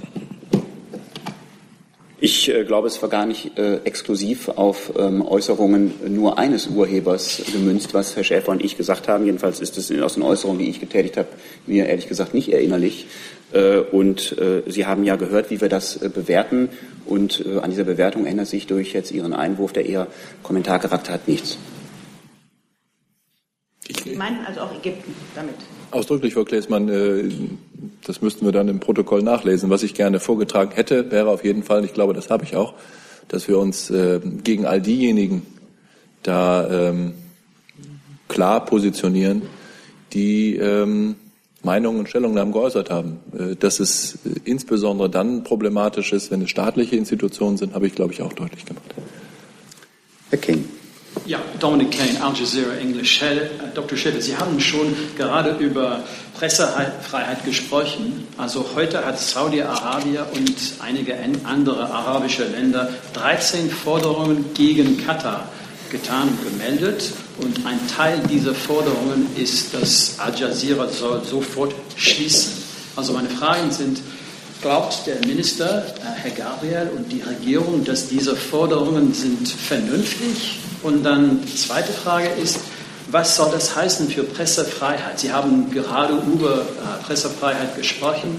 [2.21, 7.41] Ich äh, glaube, es war gar nicht äh, exklusiv auf ähm, Äußerungen nur eines Urhebers
[7.53, 9.25] gemünzt, was Herr Schäfer und ich gesagt haben.
[9.25, 11.29] Jedenfalls ist es aus den Äußerungen, die ich getätigt habe,
[11.65, 13.07] mir ehrlich gesagt nicht erinnerlich.
[13.51, 16.69] Äh, und äh, Sie haben ja gehört, wie wir das äh, bewerten.
[17.05, 20.05] Und an dieser Bewertung ändert sich durch jetzt Ihren Einwurf, der eher
[20.43, 21.57] Kommentarcharakter hat, nichts.
[24.03, 25.55] Sie meinten also auch Ägypten damit?
[25.89, 27.57] Ausdrücklich, Frau Klesmann,
[28.05, 29.71] das müssten wir dann im Protokoll nachlesen.
[29.71, 32.75] Was ich gerne vorgetragen hätte, wäre auf jeden Fall, ich glaube, das habe ich auch,
[33.27, 33.91] dass wir uns
[34.43, 35.47] gegen all diejenigen
[36.21, 37.15] da ähm,
[38.27, 39.41] klar positionieren,
[40.13, 41.15] die ähm,
[41.63, 43.19] Meinungen und Stellungnahmen geäußert haben.
[43.37, 47.95] Äh, dass es äh, insbesondere dann problematisch ist, wenn es staatliche Institutionen sind, habe ich,
[47.95, 48.93] glaube ich, auch deutlich gemacht.
[50.29, 50.65] Herr King.
[51.25, 53.21] Ja, Dominic Kane, Al Jazeera English.
[53.21, 53.97] Herr äh, Dr.
[53.97, 56.03] Schäfer, Sie haben schon gerade über
[56.35, 58.27] Pressefreiheit gesprochen.
[58.37, 65.49] Also heute hat Saudi-Arabien und einige andere arabische Länder 13 Forderungen gegen Katar
[65.91, 67.11] getan und gemeldet.
[67.41, 72.53] Und ein Teil dieser Forderungen ist, dass Al Jazeera soll sofort schließen.
[72.95, 74.01] Also meine Fragen sind,
[74.61, 80.59] Glaubt der Minister, äh, Herr Gabriel und die Regierung, dass diese Forderungen sind vernünftig?
[80.83, 82.59] Und dann die zweite Frage ist,
[83.09, 85.17] was soll das heißen für Pressefreiheit?
[85.17, 88.37] Sie haben gerade über äh, Pressefreiheit gesprochen.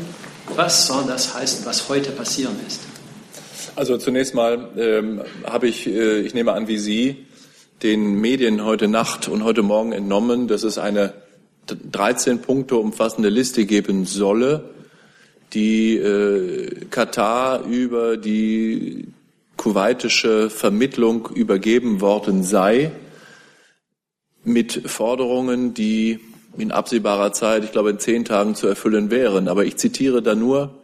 [0.55, 2.81] Was soll das heißen, was heute passieren ist?
[3.75, 7.25] Also zunächst mal ähm, habe ich, äh, ich nehme an, wie Sie,
[7.83, 11.15] den Medien heute Nacht und heute Morgen entnommen, dass es eine
[11.67, 14.71] 13 Punkte umfassende Liste geben solle,
[15.53, 19.09] die äh, Katar über die
[19.57, 22.93] kuwaitische Vermittlung übergeben worden sei,
[24.45, 26.21] mit Forderungen, die
[26.57, 29.49] in absehbarer Zeit, ich glaube in zehn Tagen zu erfüllen wären.
[29.49, 30.79] Aber ich zitiere da nur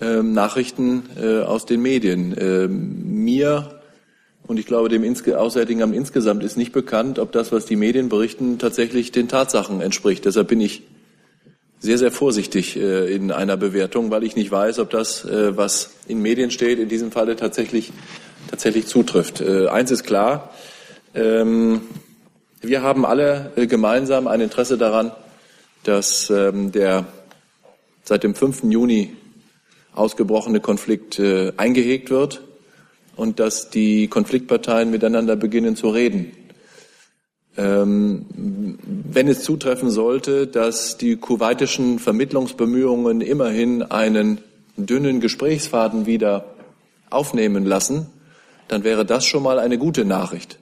[0.00, 2.34] ähm, Nachrichten äh, aus den Medien.
[2.38, 3.80] Ähm, mir
[4.46, 5.04] und ich glaube dem
[5.34, 9.80] Auswärtigen Amt insgesamt ist nicht bekannt, ob das, was die Medien berichten, tatsächlich den Tatsachen
[9.80, 10.24] entspricht.
[10.26, 10.82] Deshalb bin ich
[11.78, 15.94] sehr, sehr vorsichtig äh, in einer Bewertung, weil ich nicht weiß, ob das, äh, was
[16.08, 17.92] in Medien steht, in diesem Falle tatsächlich,
[18.50, 19.40] tatsächlich zutrifft.
[19.40, 20.50] Äh, eins ist klar,
[21.14, 21.82] ähm,
[22.60, 25.12] wir haben alle äh, gemeinsam ein Interesse daran,
[25.84, 27.06] dass ähm, der
[28.02, 28.64] seit dem 5.
[28.64, 29.14] Juni
[29.94, 32.42] ausgebrochene Konflikt äh, eingehegt wird
[33.16, 36.32] und dass die Konfliktparteien miteinander beginnen zu reden.
[37.56, 38.26] Ähm,
[39.10, 44.38] wenn es zutreffen sollte, dass die kuwaitischen Vermittlungsbemühungen immerhin einen
[44.76, 46.46] dünnen Gesprächsfaden wieder
[47.10, 48.06] aufnehmen lassen,
[48.66, 50.58] dann wäre das schon mal eine gute Nachricht.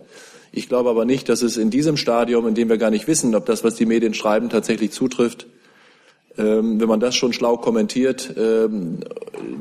[0.51, 3.35] Ich glaube aber nicht, dass es in diesem Stadium, in dem wir gar nicht wissen,
[3.35, 5.47] ob das, was die Medien schreiben, tatsächlich zutrifft,
[6.39, 9.01] ähm, wenn man das schon schlau kommentiert, ähm,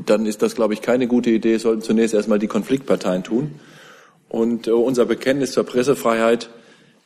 [0.06, 1.56] dann ist das, glaube ich, keine gute Idee.
[1.56, 3.60] Es sollten zunächst erstmal die Konfliktparteien tun.
[4.30, 6.50] Und äh, unser Bekenntnis zur Pressefreiheit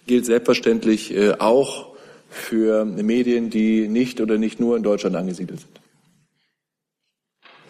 [0.05, 1.95] gilt selbstverständlich äh, auch
[2.29, 5.79] für Medien, die nicht oder nicht nur in Deutschland angesiedelt sind.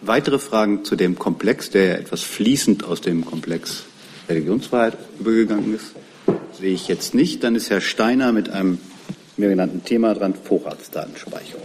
[0.02, 3.84] Weitere Fragen zu dem Komplex, der etwas fließend aus dem Komplex
[4.28, 5.92] Religionsfreiheit übergegangen ist,
[6.58, 7.42] sehe ich jetzt nicht.
[7.44, 8.78] Dann ist Herr Steiner mit einem
[9.38, 11.62] mir genannten Thema dran, Vorratsdatenspeicherung.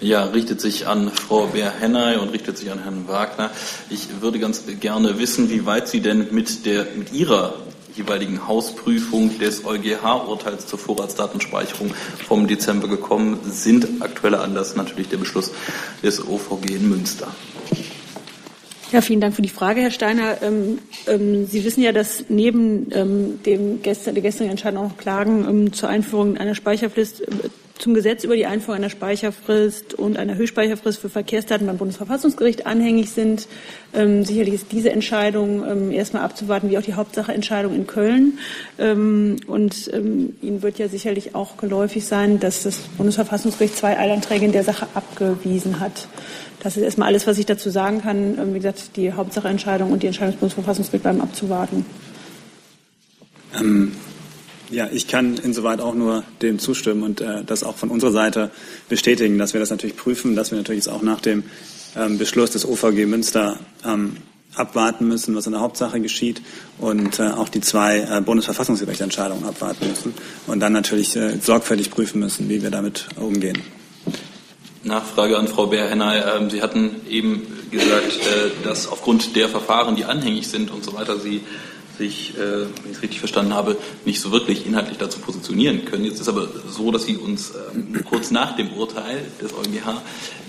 [0.00, 3.50] Ja, richtet sich an Frau Beer-Hennay und richtet sich an Herrn Wagner.
[3.88, 7.54] Ich würde ganz gerne wissen, wie weit Sie denn mit, der, mit Ihrer
[7.94, 11.94] jeweiligen Hausprüfung des EuGH-Urteils zur Vorratsdatenspeicherung
[12.28, 13.88] vom Dezember gekommen sind.
[14.00, 15.50] Aktueller Anlass natürlich der Beschluss
[16.02, 17.28] des OVG in Münster.
[18.92, 20.40] Ja, vielen Dank für die Frage, Herr Steiner.
[20.42, 25.44] Ähm, ähm, Sie wissen ja, dass neben ähm, dem gestern, der gestrigen Entscheidung auch Klagen
[25.48, 27.26] ähm, zur Einführung einer Speicherfrist äh,
[27.78, 33.10] zum Gesetz über die Einführung einer Speicherfrist und einer Höchstspeicherfrist für Verkehrsdaten beim Bundesverfassungsgericht anhängig
[33.10, 33.48] sind.
[33.92, 38.38] Ähm, sicherlich ist diese Entscheidung ähm, erstmal abzuwarten, wie auch die Hauptsacheentscheidung in Köln.
[38.78, 44.46] Ähm, und ähm, Ihnen wird ja sicherlich auch geläufig sein, dass das Bundesverfassungsgericht zwei Eilanträge
[44.46, 46.08] in der Sache abgewiesen hat.
[46.60, 48.38] Das ist erstmal alles, was ich dazu sagen kann.
[48.38, 51.86] Ähm, wie gesagt, die Hauptsacheentscheidung und die Entscheidung des Bundesverfassungsgerichts bleiben abzuwarten.
[53.58, 53.92] Ähm,
[54.70, 58.50] ja, ich kann insoweit auch nur dem zustimmen und äh, das auch von unserer Seite
[58.88, 61.44] bestätigen, dass wir das natürlich prüfen, dass wir natürlich jetzt auch nach dem
[61.96, 64.16] ähm, Beschluss des OVG Münster ähm,
[64.54, 66.42] abwarten müssen, was in der Hauptsache geschieht
[66.78, 70.14] und äh, auch die zwei äh, Bundesverfassungsgerichtsentscheidungen abwarten müssen
[70.46, 73.60] und dann natürlich äh, sorgfältig prüfen müssen, wie wir damit umgehen.
[74.86, 76.22] Nachfrage an Frau Beer-Hennay.
[76.36, 80.94] Ähm, Sie hatten eben gesagt, äh, dass aufgrund der Verfahren, die anhängig sind und so
[80.94, 81.42] weiter, Sie
[81.98, 86.04] sich, äh, wenn ich es richtig verstanden habe, nicht so wirklich inhaltlich dazu positionieren können.
[86.04, 90.02] Jetzt ist aber so, dass Sie uns ähm, kurz nach dem Urteil des EuGH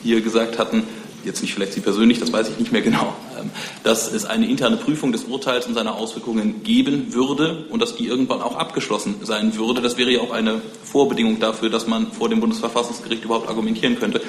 [0.03, 0.83] hier gesagt hatten,
[1.27, 3.51] jetzt nicht vielleicht Sie persönlich, das weiß ich nicht mehr genau, ähm,
[3.83, 8.07] dass es eine interne Prüfung des Urteils und seiner Auswirkungen geben würde und dass die
[8.07, 9.81] irgendwann auch abgeschlossen sein würde.
[9.81, 14.21] Das wäre ja auch eine Vorbedingung dafür, dass man vor dem Bundesverfassungsgericht überhaupt argumentieren könnte.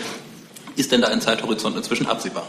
[0.76, 2.46] Ist denn da ein Zeithorizont inzwischen absehbar?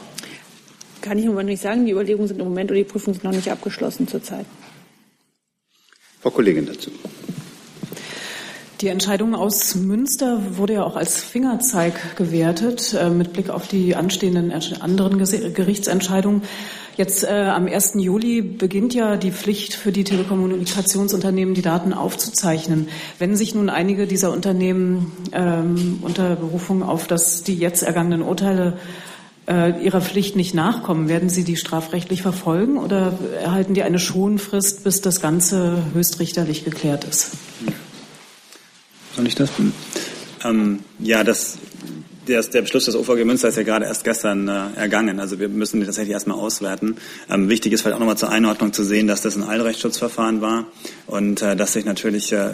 [1.02, 1.86] Kann ich im Moment nicht sagen.
[1.86, 4.46] Die Überlegungen sind im Moment oder die Prüfungen sind noch nicht abgeschlossen zurzeit.
[6.22, 6.92] Frau Kollegin dazu.
[8.82, 13.94] Die Entscheidung aus Münster wurde ja auch als Fingerzeig gewertet äh, mit Blick auf die
[13.94, 16.44] anstehenden anderen Gerichtsentscheidungen.
[16.96, 17.96] Jetzt äh, am 1.
[17.96, 22.88] Juli beginnt ja die Pflicht für die Telekommunikationsunternehmen, die Daten aufzuzeichnen.
[23.18, 28.78] Wenn sich nun einige dieser Unternehmen ähm, unter Berufung auf das, die jetzt ergangenen Urteile
[29.50, 33.12] äh, ihrer Pflicht nicht nachkommen, werden Sie die strafrechtlich verfolgen oder
[33.44, 37.32] erhalten die eine Schonfrist, bis das Ganze höchstrichterlich geklärt ist?
[39.16, 39.50] Soll ich das?
[40.44, 41.58] Ähm, ja, das,
[42.28, 45.20] der, der Beschluss des OVG Münster ist ja gerade erst gestern äh, ergangen.
[45.20, 46.96] Also wir müssen den tatsächlich erstmal auswerten.
[47.30, 50.66] Ähm, wichtig ist vielleicht auch nochmal zur Einordnung zu sehen, dass das ein Eilrechtsschutzverfahren war
[51.08, 52.52] und äh, dass sich natürlich äh,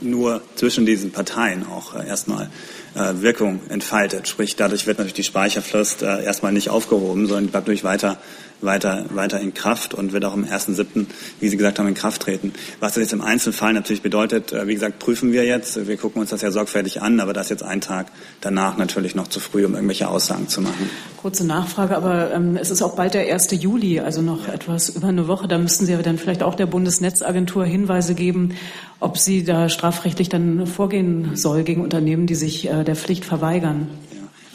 [0.00, 2.50] nur zwischen diesen Parteien auch äh, erstmal
[2.94, 4.28] äh, Wirkung entfaltet.
[4.28, 8.18] Sprich, dadurch wird natürlich die Speicherfrist äh, erstmal nicht aufgehoben, sondern bleibt durch weiter
[8.60, 11.06] weiter, weiter in Kraft und wird auch am 1.7.,
[11.40, 12.52] wie Sie gesagt haben, in Kraft treten.
[12.80, 15.86] Was das jetzt im Einzelfall natürlich bedeutet, äh, wie gesagt, prüfen wir jetzt.
[15.86, 18.06] Wir gucken uns das ja sorgfältig an, aber das ist jetzt ein Tag
[18.40, 20.90] danach natürlich noch zu früh, um irgendwelche Aussagen zu machen.
[21.16, 23.48] Kurze Nachfrage, aber ähm, es ist auch bald der 1.
[23.52, 25.48] Juli, also noch etwas über eine Woche.
[25.48, 28.54] Da müssten Sie aber dann vielleicht auch der Bundesnetzagentur Hinweise geben,
[29.00, 33.88] ob sie da strafrechtlich dann vorgehen soll gegen Unternehmen, die sich äh, der Pflicht verweigern.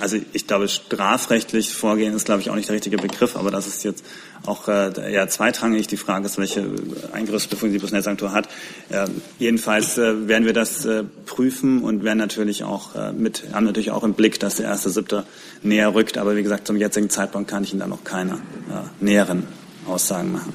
[0.04, 3.68] Also ich glaube, strafrechtlich vorgehen ist, glaube ich, auch nicht der richtige Begriff, aber das
[3.68, 4.04] ist jetzt
[4.46, 5.88] auch äh, eher zweitrangig.
[5.88, 6.70] Die Frage ist, welche
[7.14, 8.50] Eingriffsbefugnisse die Bundesnetzagentur hat.
[8.90, 9.08] Äh,
[9.40, 13.92] jedenfalls äh, werden wir das äh, prüfen und werden natürlich auch äh, mit, haben natürlich
[13.92, 15.24] auch im Blick, dass der erste Siebte
[15.62, 16.18] näher rückt.
[16.18, 19.48] Aber wie gesagt, zum jetzigen Zeitpunkt kann ich Ihnen da noch keine äh, näheren
[19.88, 20.52] Aussagen machen.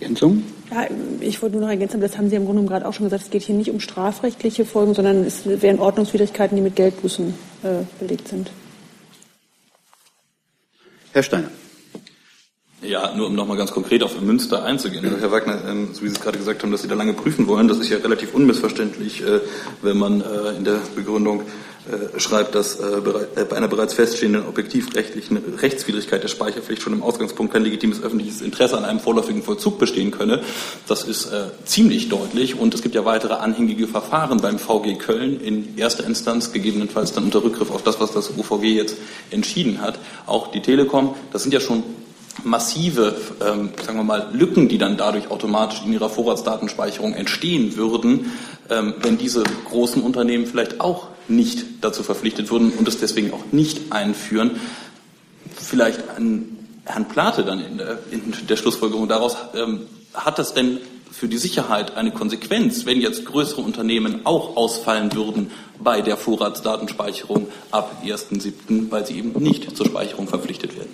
[0.00, 0.42] Ergänzung?
[0.70, 0.86] Ja,
[1.20, 3.30] ich wollte nur noch ergänzen, das haben Sie im Grunde gerade auch schon gesagt, es
[3.30, 7.68] geht hier nicht um strafrechtliche Folgen, sondern es wären Ordnungswidrigkeiten, die mit Geldbußen äh,
[8.00, 8.50] belegt sind.
[11.12, 11.50] Herr Steiner.
[12.82, 15.04] Ja, nur um nochmal ganz konkret auf Münster einzugehen.
[15.06, 17.14] Also Herr Wagner, ähm, so wie Sie es gerade gesagt haben, dass Sie da lange
[17.14, 19.40] prüfen wollen, das ist ja relativ unmissverständlich, äh,
[19.80, 21.44] wenn man äh, in der Begründung äh,
[22.16, 28.02] schreibt, dass bei einer bereits feststehenden objektivrechtlichen Rechtswidrigkeit der Speicherpflicht schon im Ausgangspunkt kein legitimes
[28.02, 30.42] öffentliches Interesse an einem vorläufigen Vollzug bestehen könne.
[30.88, 31.30] Das ist
[31.64, 36.52] ziemlich deutlich und es gibt ja weitere anhängige Verfahren beim VG Köln in erster Instanz,
[36.52, 38.96] gegebenenfalls dann unter Rückgriff auf das, was das UVG jetzt
[39.30, 39.98] entschieden hat.
[40.26, 41.82] Auch die Telekom, das sind ja schon
[42.42, 48.32] massive, ähm, sagen wir mal, Lücken, die dann dadurch automatisch in ihrer Vorratsdatenspeicherung entstehen würden,
[48.70, 53.52] ähm, wenn diese großen Unternehmen vielleicht auch nicht dazu verpflichtet würden und es deswegen auch
[53.52, 54.60] nicht einführen.
[55.54, 60.78] Vielleicht an Herrn Plate dann in der, in der Schlussfolgerung daraus, ähm, hat das denn
[61.10, 67.48] für die Sicherheit eine Konsequenz, wenn jetzt größere Unternehmen auch ausfallen würden bei der Vorratsdatenspeicherung
[67.70, 70.90] ab 1.7., weil sie eben nicht zur Speicherung verpflichtet werden?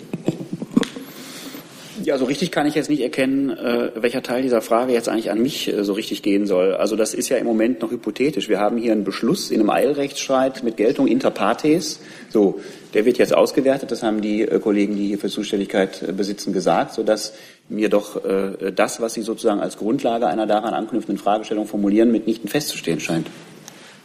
[2.03, 5.29] Ja, so richtig kann ich jetzt nicht erkennen, äh, welcher Teil dieser Frage jetzt eigentlich
[5.29, 6.73] an mich äh, so richtig gehen soll.
[6.73, 8.49] Also das ist ja im Moment noch hypothetisch.
[8.49, 11.99] Wir haben hier einen Beschluss in einem Eilrechtsstreit mit Geltung inter partes.
[12.29, 12.59] So,
[12.93, 13.91] der wird jetzt ausgewertet.
[13.91, 17.33] Das haben die äh, Kollegen, die hier für Zuständigkeit äh, besitzen, gesagt, sodass
[17.69, 22.49] mir doch äh, das, was Sie sozusagen als Grundlage einer daran anknüpfenden Fragestellung formulieren, mitnichten
[22.49, 23.27] festzustehen scheint.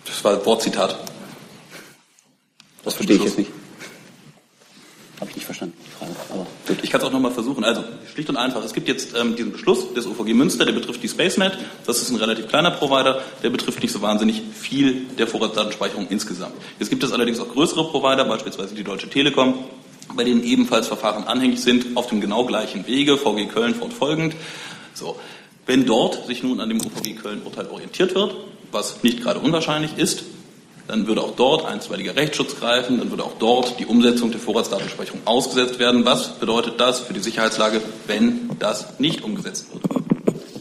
[0.04, 0.96] Das war ein Wortzitat.
[2.84, 3.50] Das verstehe ich jetzt nicht.
[5.20, 6.12] Habe ich nicht verstanden, die Frage.
[6.30, 6.76] Aber gut.
[6.82, 7.64] Ich kann es auch nochmal versuchen.
[7.64, 8.62] Also, schlicht und einfach.
[8.62, 11.56] Es gibt jetzt ähm, diesen Beschluss des OVG Münster, der betrifft die SpaceNet.
[11.86, 13.22] Das ist ein relativ kleiner Provider.
[13.42, 16.54] Der betrifft nicht so wahnsinnig viel der Vorratsdatenspeicherung insgesamt.
[16.78, 19.54] Jetzt gibt es allerdings auch größere Provider, beispielsweise die Deutsche Telekom,
[20.14, 24.34] bei denen ebenfalls Verfahren anhängig sind, auf dem genau gleichen Wege, VG Köln fortfolgend.
[24.92, 25.16] So.
[25.64, 28.36] Wenn dort sich nun an dem OVG Köln Urteil orientiert wird,
[28.70, 30.24] was nicht gerade unwahrscheinlich ist,
[30.88, 35.20] dann würde auch dort einstweiliger Rechtsschutz greifen, dann würde auch dort die Umsetzung der Vorratsdatenspeicherung
[35.24, 36.04] ausgesetzt werden.
[36.04, 39.82] Was bedeutet das für die Sicherheitslage, wenn das nicht umgesetzt wird?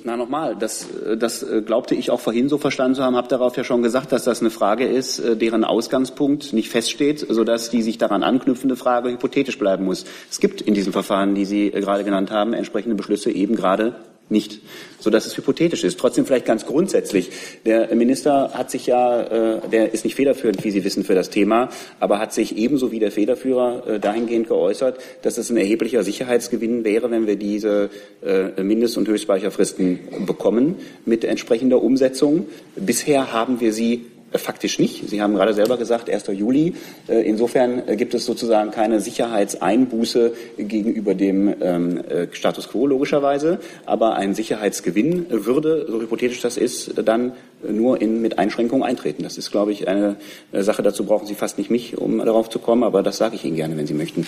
[0.08, 3.64] Na nochmal, das, das glaubte ich auch vorhin so verstanden zu haben, habe darauf ja
[3.64, 8.22] schon gesagt, dass das eine Frage ist, deren Ausgangspunkt nicht feststeht, sodass die sich daran
[8.22, 10.06] anknüpfende Frage hypothetisch bleiben muss.
[10.30, 13.96] Es gibt in diesen Verfahren, die Sie gerade genannt haben, entsprechende Beschlüsse eben gerade
[14.30, 14.62] nicht,
[15.00, 16.00] so dass es hypothetisch ist.
[16.00, 17.30] Trotzdem vielleicht ganz grundsätzlich.
[17.66, 21.30] Der Minister hat sich ja, äh, der ist nicht federführend, wie Sie wissen, für das
[21.30, 26.04] Thema, aber hat sich ebenso wie der Federführer äh, dahingehend geäußert, dass es ein erheblicher
[26.04, 27.90] Sicherheitsgewinn wäre, wenn wir diese
[28.26, 32.48] äh, Mindest- und Höchstspeicherfristen bekommen mit entsprechender Umsetzung.
[32.76, 34.06] Bisher haben wir sie
[34.39, 35.10] faktisch nicht.
[35.10, 36.28] Sie haben gerade selber gesagt, 1.
[36.28, 36.76] Juli.
[37.08, 45.26] Insofern gibt es sozusagen keine Sicherheitseinbuße gegenüber dem ähm, Status quo logischerweise, aber ein Sicherheitsgewinn
[45.30, 47.34] würde, so hypothetisch das ist, dann
[47.67, 49.24] nur in, mit Einschränkungen eintreten.
[49.24, 50.17] Das ist, glaube ich, eine
[50.52, 53.45] Sache, dazu brauchen Sie fast nicht mich, um darauf zu kommen, aber das sage ich
[53.45, 54.26] Ihnen gerne, wenn Sie möchten.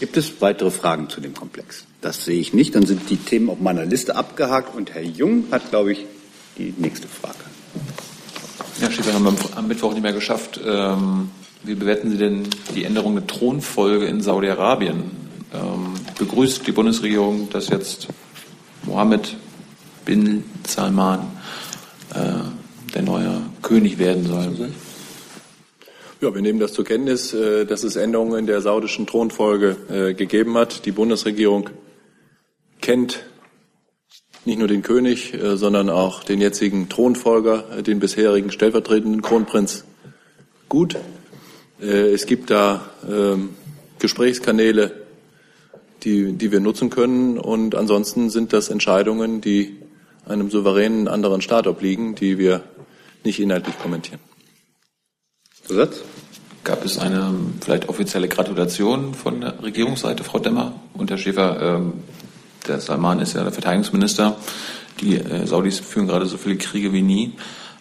[0.00, 1.84] Gibt es weitere Fragen zu dem Komplex?
[2.00, 2.74] Das sehe ich nicht.
[2.74, 6.06] Dann sind die Themen auf meiner Liste abgehakt und Herr Jung hat, glaube ich,
[6.56, 7.49] die nächste Frage.
[8.80, 10.58] Ja, Schäfer, haben wir am Mittwoch nicht mehr geschafft.
[10.64, 11.30] Ähm,
[11.64, 15.10] wie bewerten Sie denn die Änderung der Thronfolge in Saudi-Arabien?
[15.52, 18.08] Ähm, begrüßt die Bundesregierung, dass jetzt
[18.84, 19.36] Mohammed
[20.06, 21.20] bin Salman
[22.14, 24.72] äh, der neue König werden soll?
[26.22, 30.14] Ja, wir nehmen das zur Kenntnis, äh, dass es Änderungen in der saudischen Thronfolge äh,
[30.14, 30.86] gegeben hat.
[30.86, 31.68] Die Bundesregierung
[32.80, 33.20] kennt
[34.50, 39.84] nicht nur den König, äh, sondern auch den jetzigen Thronfolger, den bisherigen stellvertretenden Kronprinz
[40.68, 40.96] gut.
[41.80, 43.50] Es gibt da ähm,
[44.00, 44.92] Gesprächskanäle,
[46.02, 47.38] die, die wir nutzen können.
[47.38, 49.78] Und ansonsten sind das Entscheidungen, die
[50.26, 52.62] einem souveränen anderen Staat obliegen, die wir
[53.24, 54.20] nicht inhaltlich kommentieren.
[55.64, 56.02] Zusatz?
[56.64, 61.78] Gab es eine vielleicht offizielle Gratulation von der Regierungsseite, Frau Demmer und Herr Schäfer?
[61.78, 61.92] Ähm,
[62.66, 64.36] der Salman ist ja der Verteidigungsminister.
[65.00, 67.32] Die äh, Saudis führen gerade so viele Kriege wie nie,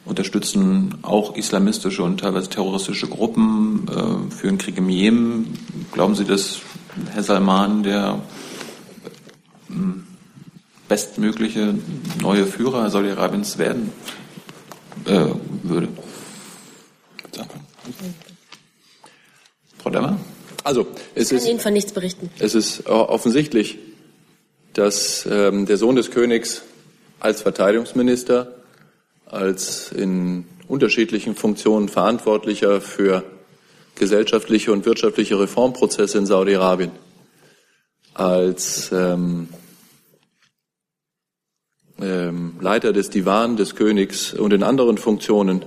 [0.05, 5.57] unterstützen auch islamistische und teilweise terroristische Gruppen, äh, führen Krieg im Jemen.
[5.91, 6.59] Glauben Sie, dass
[7.11, 8.21] Herr Salman der
[9.69, 9.73] äh,
[10.87, 11.75] bestmögliche
[12.21, 13.91] neue Führer Saudi-Arabiens werden
[15.05, 15.25] äh,
[15.63, 15.89] würde?
[19.77, 20.17] Frau Demmer?
[20.63, 22.29] Also, es ich kann ist, Ihnen von nichts berichten.
[22.39, 23.77] es ist offensichtlich,
[24.79, 26.61] dass ähm, der Sohn des Königs
[27.19, 28.55] als Verteidigungsminister,
[29.25, 33.25] als in unterschiedlichen Funktionen Verantwortlicher für
[33.95, 36.91] gesellschaftliche und wirtschaftliche Reformprozesse in Saudi-Arabien,
[38.13, 39.49] als ähm,
[42.01, 45.65] ähm, Leiter des Divan des Königs und in anderen Funktionen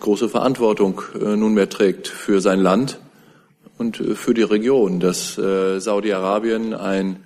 [0.00, 2.98] große Verantwortung äh, nunmehr trägt für sein Land
[3.76, 7.23] und äh, für die Region, dass äh, Saudi-Arabien ein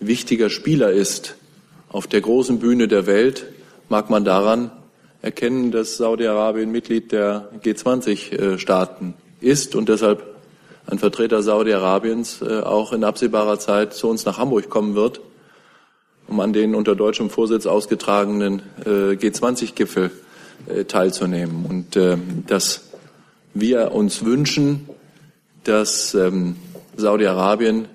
[0.00, 1.36] wichtiger Spieler ist
[1.88, 3.46] auf der großen Bühne der Welt,
[3.88, 4.70] mag man daran
[5.22, 10.24] erkennen, dass Saudi-Arabien Mitglied der G20-Staaten ist und deshalb
[10.86, 15.20] ein Vertreter Saudi-Arabiens äh, auch in absehbarer Zeit zu uns nach Hamburg kommen wird,
[16.26, 20.10] um an den unter deutschem Vorsitz ausgetragenen äh, G20-Gipfel
[20.66, 21.66] äh, teilzunehmen.
[21.66, 21.96] Und
[22.48, 22.90] dass
[23.52, 24.88] wir uns wünschen,
[25.64, 26.56] dass ähm,
[26.96, 27.86] Saudi-Arabien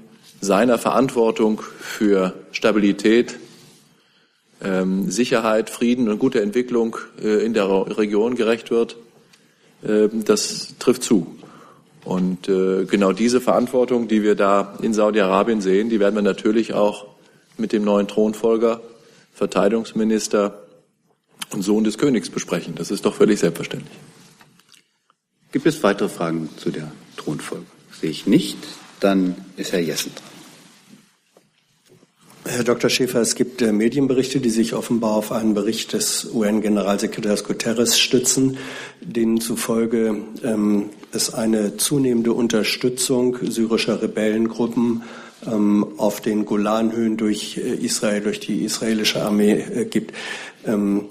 [0.45, 3.37] seiner Verantwortung für Stabilität,
[4.63, 7.67] ähm, Sicherheit, Frieden und gute Entwicklung äh, in der
[7.97, 8.95] Region gerecht wird,
[9.83, 11.35] äh, das trifft zu.
[12.05, 16.73] Und äh, genau diese Verantwortung, die wir da in Saudi-Arabien sehen, die werden wir natürlich
[16.73, 17.07] auch
[17.57, 18.81] mit dem neuen Thronfolger,
[19.33, 20.61] Verteidigungsminister
[21.51, 22.75] und Sohn des Königs besprechen.
[22.75, 23.97] Das ist doch völlig selbstverständlich.
[25.51, 27.65] Gibt es weitere Fragen zu der Thronfolge?
[27.99, 28.57] Sehe ich nicht.
[28.99, 30.34] Dann ist Herr Jessen dran.
[32.47, 32.91] Herr Dr.
[32.91, 38.57] Schäfer, es gibt äh, Medienberichte, die sich offenbar auf einen Bericht des UN-Generalsekretärs Guterres stützen,
[39.01, 45.01] denen zufolge ähm, es eine zunehmende Unterstützung syrischer Rebellengruppen
[45.47, 50.13] ähm, auf den Golanhöhen durch äh, Israel, durch die israelische Armee äh, gibt.
[50.67, 51.05] Ähm,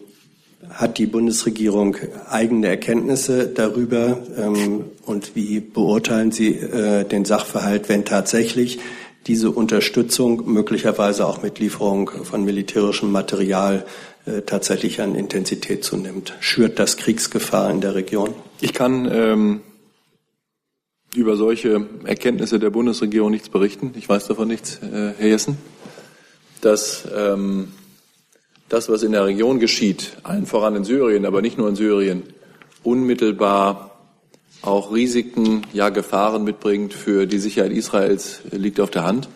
[0.70, 1.96] hat die Bundesregierung
[2.30, 8.78] eigene Erkenntnisse darüber ähm, und wie beurteilen Sie äh, den Sachverhalt, wenn tatsächlich
[9.26, 13.86] diese Unterstützung möglicherweise auch mit Lieferung von militärischem Material
[14.26, 16.34] äh, tatsächlich an Intensität zunimmt?
[16.40, 18.34] Schürt das Kriegsgefahr in der Region?
[18.60, 19.60] Ich kann ähm,
[21.14, 23.92] über solche Erkenntnisse der Bundesregierung nichts berichten.
[23.96, 25.58] Ich weiß davon nichts, äh, Herr Jessen.
[26.60, 27.68] Dass ähm,
[28.68, 32.22] das, was in der Region geschieht, allen voran in Syrien, aber nicht nur in Syrien,
[32.82, 33.93] unmittelbar
[34.66, 39.28] auch Risiken, ja Gefahren mitbringt für die Sicherheit Israels, liegt auf der Hand.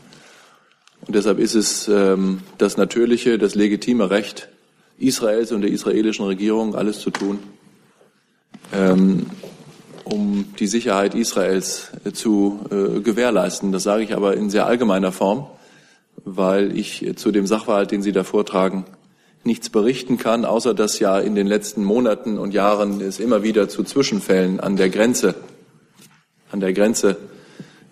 [1.07, 4.49] Und deshalb ist es ähm, das natürliche, das legitime Recht
[4.99, 7.39] Israels und der israelischen Regierung, alles zu tun,
[8.73, 9.27] ähm,
[10.05, 13.71] um die Sicherheit Israels äh, zu äh, gewährleisten.
[13.71, 15.47] Das sage ich aber in sehr allgemeiner Form,
[16.25, 18.85] weil ich äh, zu dem Sachverhalt, den Sie da vortragen,
[19.45, 23.69] nichts berichten kann, außer dass ja in den letzten Monaten und Jahren es immer wieder
[23.69, 25.35] zu Zwischenfällen an der Grenze,
[26.51, 27.17] an der Grenze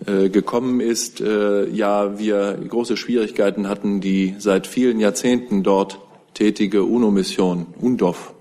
[0.07, 1.21] äh, gekommen ist.
[1.21, 6.01] Äh, ja, wir große Schwierigkeiten hatten, die seit vielen Jahrzehnten dort
[6.35, 8.35] tätige UNO-Mission UNDOF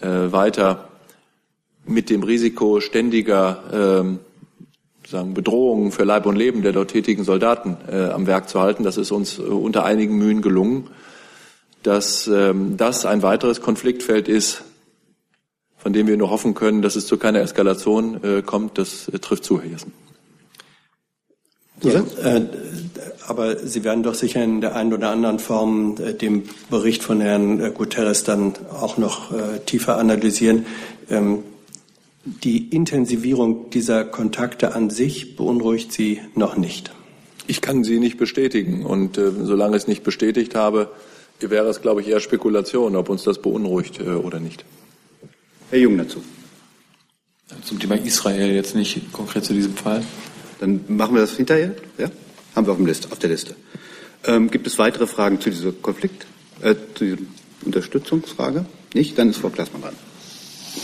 [0.00, 0.88] äh, weiter
[1.86, 4.18] mit dem Risiko ständiger ähm,
[5.06, 8.84] sagen, Bedrohungen für Leib und Leben der dort tätigen Soldaten äh, am Werk zu halten.
[8.84, 10.88] Das ist uns äh, unter einigen Mühen gelungen
[11.82, 14.62] dass ähm, das ein weiteres Konfliktfeld ist,
[15.76, 18.78] von dem wir nur hoffen können, dass es zu keiner Eskalation äh, kommt.
[18.78, 19.92] Das äh, trifft zu, Herr Jessen.
[21.82, 22.42] Ja, äh,
[23.26, 27.20] aber Sie werden doch sicher in der einen oder anderen Form äh, den Bericht von
[27.20, 30.66] Herrn äh, Guterres dann auch noch äh, tiefer analysieren.
[31.08, 31.44] Ähm,
[32.24, 36.92] die Intensivierung dieser Kontakte an sich beunruhigt Sie noch nicht.
[37.46, 38.84] Ich kann sie nicht bestätigen.
[38.84, 40.90] Und äh, solange ich es nicht bestätigt habe,
[41.48, 44.64] wäre es, glaube ich, eher Spekulation, ob uns das beunruhigt äh, oder nicht.
[45.70, 46.22] Herr Jung dazu.
[47.64, 50.04] Zum Thema Israel jetzt nicht konkret zu diesem Fall.
[50.60, 51.74] Dann machen wir das hinterher.
[51.96, 52.10] Ja?
[52.54, 53.56] Haben wir auf, Liste, auf der Liste.
[54.24, 56.26] Ähm, gibt es weitere Fragen zu diesem Konflikt,
[56.60, 57.22] äh, zu dieser
[57.64, 58.66] Unterstützungsfrage?
[58.92, 59.18] Nicht?
[59.18, 59.94] Dann ist Frau Plasmann dran.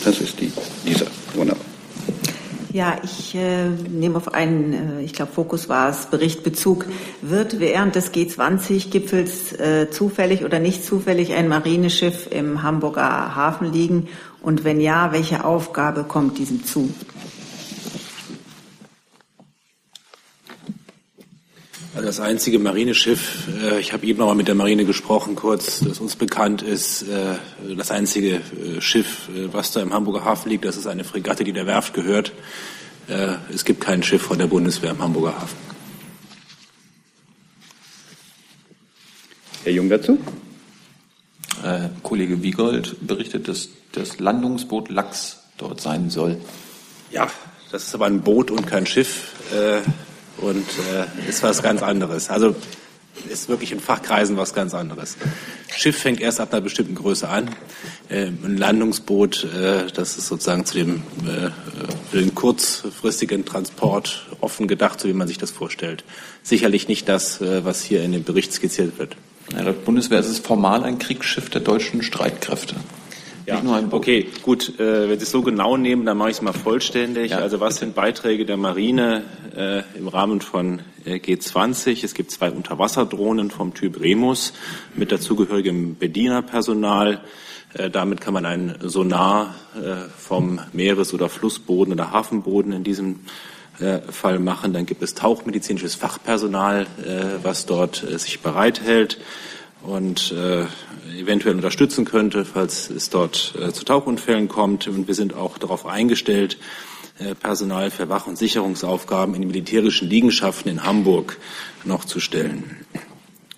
[0.03, 0.51] Das ist die,
[0.85, 1.07] dieser.
[1.35, 1.66] Wunderbar.
[2.73, 6.85] Ja, ich äh, nehme auf einen, äh, ich glaube, Fokus war es, Bericht Bezug.
[7.21, 14.09] Wird während des G20-Gipfels äh, zufällig oder nicht zufällig ein Marineschiff im Hamburger Hafen liegen
[14.41, 16.89] Und wenn ja, welche Aufgabe kommt diesem zu?
[22.01, 25.99] Das einzige Marineschiff, äh, ich habe eben noch mal mit der Marine gesprochen, kurz, das
[25.99, 27.35] uns bekannt ist, äh,
[27.75, 31.53] das einzige äh, Schiff, was da im Hamburger Hafen liegt, das ist eine Fregatte, die
[31.53, 32.33] der Werft gehört.
[33.53, 35.55] Es gibt kein Schiff von der Bundeswehr im Hamburger Hafen.
[39.63, 40.19] Herr Jung dazu?
[41.63, 46.37] Äh, Kollege Wiegold berichtet, dass das Landungsboot Lachs dort sein soll.
[47.11, 47.29] Ja,
[47.71, 49.33] das ist aber ein Boot und kein Schiff.
[49.53, 49.81] Äh,
[50.37, 52.29] und äh, ist was ganz anderes.
[52.29, 52.55] Also
[53.29, 55.17] ist wirklich in Fachkreisen was ganz anderes.
[55.75, 57.49] Schiff fängt erst ab einer bestimmten Größe an.
[58.09, 61.49] Äh, ein Landungsboot, äh, das ist sozusagen zu dem äh,
[62.11, 66.03] für den kurzfristigen Transport offen gedacht, so wie man sich das vorstellt.
[66.43, 69.17] Sicherlich nicht das, äh, was hier in dem Bericht skizziert wird.
[69.53, 72.75] Ja, laut Bundeswehr ist es formal ein Kriegsschiff der deutschen Streitkräfte.
[73.47, 74.77] Ja, okay, gut.
[74.77, 77.31] Äh, wenn Sie es so genau nehmen, dann mache ich es mal vollständig.
[77.31, 77.37] Ja.
[77.37, 79.23] Also was sind Beiträge der Marine
[79.55, 82.03] äh, im Rahmen von äh, G20?
[82.03, 84.51] Es gibt zwei Unterwasserdrohnen vom Typ Remus
[84.95, 87.21] mit dazugehörigem Bedienerpersonal.
[87.73, 93.21] Äh, damit kann man ein Sonar äh, vom Meeres- oder Flussboden oder Hafenboden in diesem
[93.79, 94.73] äh, Fall machen.
[94.73, 96.85] Dann gibt es tauchmedizinisches Fachpersonal,
[97.43, 99.19] was dort sich bereithält
[99.81, 100.65] und äh,
[101.19, 104.87] eventuell unterstützen könnte, falls es dort äh, zu Tauchunfällen kommt.
[104.87, 106.57] Und wir sind auch darauf eingestellt,
[107.19, 111.37] äh, Personal für Wach- und Sicherungsaufgaben in den militärischen Liegenschaften in Hamburg
[111.83, 112.85] noch zu stellen.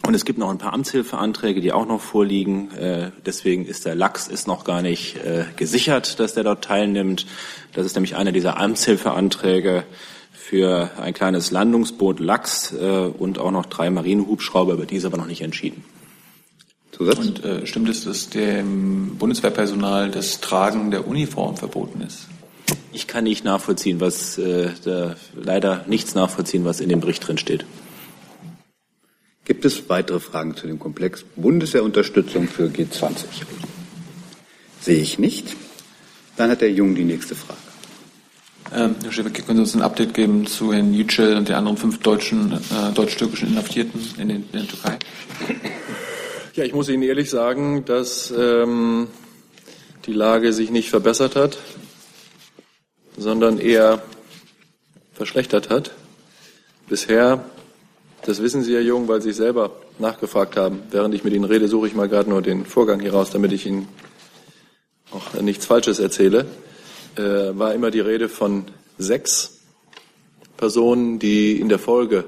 [0.05, 2.72] Und es gibt noch ein paar Amtshilfeanträge, die auch noch vorliegen.
[2.72, 7.26] Äh, deswegen ist der Lachs ist noch gar nicht äh, gesichert, dass der dort teilnimmt.
[7.74, 9.84] Das ist nämlich einer dieser Amtshilfeanträge
[10.32, 15.17] für ein kleines Landungsboot Lachs äh, und auch noch drei Marinehubschrauber, über die ist aber
[15.17, 15.84] noch nicht entschieden.
[16.99, 17.17] Zusatz?
[17.17, 22.27] Und äh, stimmt es, dass dem Bundeswehrpersonal das Tragen der Uniform verboten ist?
[22.91, 27.37] Ich kann nicht nachvollziehen, was äh, da, leider nichts nachvollziehen, was in dem Bericht drin
[27.37, 27.65] steht.
[29.45, 33.25] Gibt es weitere Fragen zu dem Komplex Bundeswehrunterstützung für G20?
[34.81, 35.55] Sehe ich nicht.
[36.35, 37.59] Dann hat der Jung die nächste Frage.
[38.75, 41.77] Ähm, Herr Schäfer, können Sie uns ein Update geben zu Herrn Yücel und den anderen
[41.77, 44.99] fünf deutschen, äh, deutsch-türkischen Inhaftierten in, den, in der Türkei?
[46.55, 49.07] Ja, ich muss Ihnen ehrlich sagen, dass ähm,
[50.05, 51.59] die Lage sich nicht verbessert hat,
[53.17, 54.01] sondern eher
[55.13, 55.91] verschlechtert hat.
[56.87, 57.45] Bisher,
[58.25, 60.81] das wissen Sie, Herr Jung, weil Sie selber nachgefragt haben.
[60.89, 63.51] Während ich mit Ihnen rede, suche ich mal gerade nur den Vorgang hier raus, damit
[63.51, 63.87] ich Ihnen
[65.11, 66.47] auch nichts Falsches erzähle.
[67.15, 67.21] Äh,
[67.57, 68.65] war immer die Rede von
[68.97, 69.59] sechs
[70.57, 72.25] Personen, die in der Folge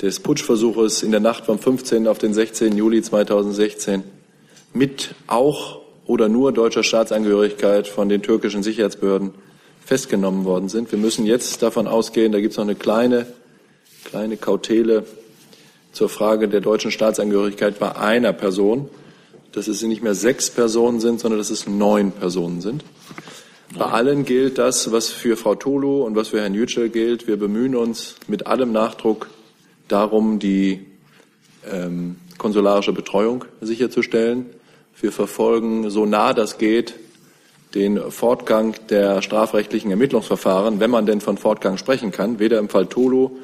[0.00, 2.06] des Putschversuches in der Nacht vom 15.
[2.06, 2.76] auf den 16.
[2.76, 4.04] Juli 2016
[4.72, 9.32] mit auch oder nur deutscher Staatsangehörigkeit von den türkischen Sicherheitsbehörden
[9.84, 10.92] festgenommen worden sind.
[10.92, 13.26] Wir müssen jetzt davon ausgehen, da gibt es noch eine kleine,
[14.04, 15.04] kleine Kautele
[15.92, 18.88] zur Frage der deutschen Staatsangehörigkeit bei einer Person,
[19.52, 22.84] dass es nicht mehr sechs Personen sind, sondern dass es neun Personen sind.
[23.76, 27.26] Bei allen gilt das, was für Frau Tolu und was für Herrn Yücel gilt.
[27.26, 29.28] Wir bemühen uns mit allem Nachdruck
[29.88, 30.86] darum, die
[31.70, 34.46] ähm, konsularische Betreuung sicherzustellen.
[35.00, 36.94] Wir verfolgen so nah das geht
[37.74, 42.38] den Fortgang der strafrechtlichen Ermittlungsverfahren, wenn man denn von Fortgang sprechen kann.
[42.38, 43.36] Weder im Fall Tolo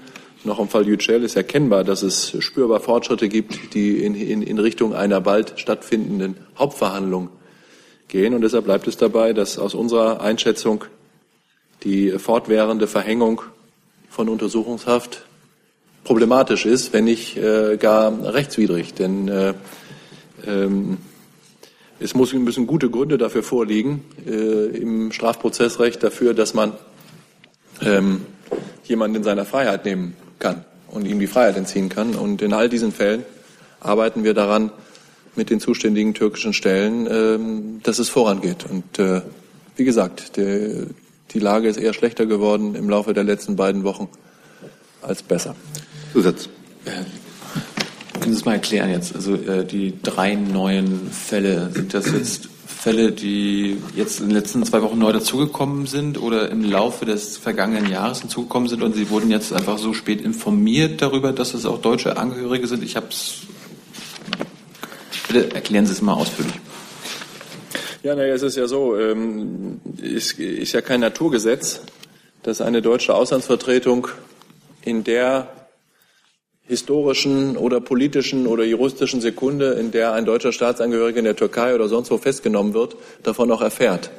[0.45, 4.59] noch im Fall Yücel ist erkennbar, dass es spürbar Fortschritte gibt, die in, in, in
[4.59, 7.30] Richtung einer bald stattfindenden Hauptverhandlung
[8.09, 8.34] gehen.
[8.34, 10.84] Und deshalb bleibt es dabei, dass aus unserer Einschätzung
[11.82, 13.42] die fortwährende Verhängung
[14.09, 15.24] von Untersuchungshaft
[16.05, 18.94] problematisch ist, wenn nicht äh, gar rechtswidrig.
[18.94, 19.55] Denn äh,
[20.46, 20.98] ähm,
[21.98, 26.72] es muss, müssen gute Gründe dafür vorliegen äh, im Strafprozessrecht dafür, dass man
[27.80, 28.26] ähm,
[28.84, 32.14] jemanden in seiner Freiheit nehmen kann und ihm die Freiheit entziehen kann.
[32.14, 33.24] Und in all diesen Fällen
[33.80, 34.70] arbeiten wir daran
[35.36, 38.66] mit den zuständigen türkischen Stellen, ähm, dass es vorangeht.
[38.68, 39.22] Und äh,
[39.76, 40.86] wie gesagt, der,
[41.32, 44.09] die Lage ist eher schlechter geworden im Laufe der letzten beiden Wochen
[45.02, 45.57] als besser.
[46.14, 46.48] Zusatz.
[46.84, 46.90] Äh,
[48.20, 49.16] können Sie es mal erklären jetzt?
[49.16, 54.64] Also äh, die drei neuen Fälle, sind das jetzt Fälle, die jetzt in den letzten
[54.64, 59.10] zwei Wochen neu dazugekommen sind oder im Laufe des vergangenen Jahres hinzugekommen sind und Sie
[59.10, 62.84] wurden jetzt einfach so spät informiert darüber, dass es auch deutsche Angehörige sind?
[62.84, 63.38] Ich habe es.
[65.26, 66.54] Bitte erklären Sie es mal ausführlich.
[68.04, 71.80] Ja, naja, es ist ja so, ähm, ist, ist ja kein Naturgesetz,
[72.44, 74.06] dass eine deutsche Auslandsvertretung
[74.82, 75.63] in der
[76.66, 81.88] historischen oder politischen oder juristischen Sekunde, in der ein deutscher Staatsangehöriger in der Türkei oder
[81.88, 84.10] sonst wo festgenommen wird, davon auch erfährt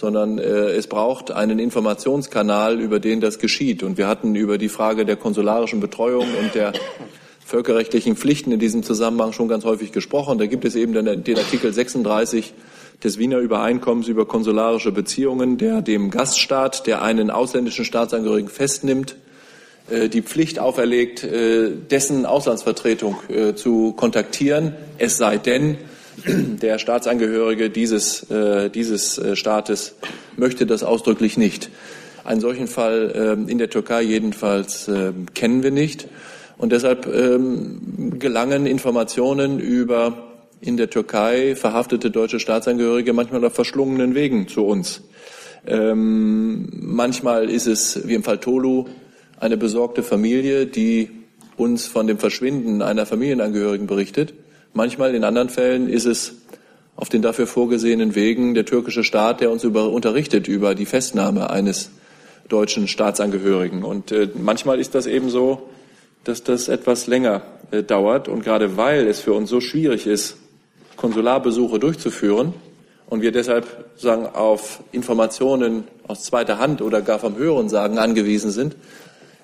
[0.00, 3.82] sondern äh, es braucht einen Informationskanal, über den das geschieht.
[3.82, 6.72] Und wir hatten über die Frage der konsularischen Betreuung und der
[7.44, 10.38] völkerrechtlichen Pflichten in diesem Zusammenhang schon ganz häufig gesprochen.
[10.38, 12.54] Da gibt es eben den, den Artikel 36
[13.04, 19.16] des Wiener Übereinkommens über konsularische Beziehungen, der dem Gaststaat, der einen ausländischen Staatsangehörigen festnimmt,
[19.90, 25.78] die Pflicht auferlegt, äh, dessen Auslandsvertretung äh, zu kontaktieren, es sei denn,
[26.26, 28.26] der Staatsangehörige dieses,
[28.74, 29.94] dieses Staates
[30.36, 31.70] möchte das ausdrücklich nicht.
[32.24, 34.90] Einen solchen Fall in der Türkei jedenfalls
[35.32, 36.08] kennen wir nicht.
[36.58, 40.30] Und deshalb ähm, gelangen Informationen über
[40.60, 45.02] in der Türkei verhaftete deutsche Staatsangehörige manchmal auf verschlungenen Wegen zu uns.
[45.66, 48.86] Ähm, manchmal ist es, wie im Fall Tolu,
[49.40, 51.10] eine besorgte Familie, die
[51.56, 54.34] uns von dem Verschwinden einer Familienangehörigen berichtet.
[54.72, 56.34] Manchmal in anderen Fällen ist es
[56.94, 61.50] auf den dafür vorgesehenen Wegen der türkische Staat, der uns über, unterrichtet über die Festnahme
[61.50, 61.90] eines
[62.48, 63.84] deutschen Staatsangehörigen.
[63.84, 65.68] Und äh, manchmal ist das eben so,
[66.24, 68.28] dass das etwas länger äh, dauert.
[68.28, 70.36] Und gerade weil es für uns so schwierig ist,
[70.96, 72.52] Konsularbesuche durchzuführen
[73.08, 73.66] und wir deshalb
[73.96, 78.76] sagen, auf Informationen aus zweiter Hand oder gar vom Hörensagen angewiesen sind,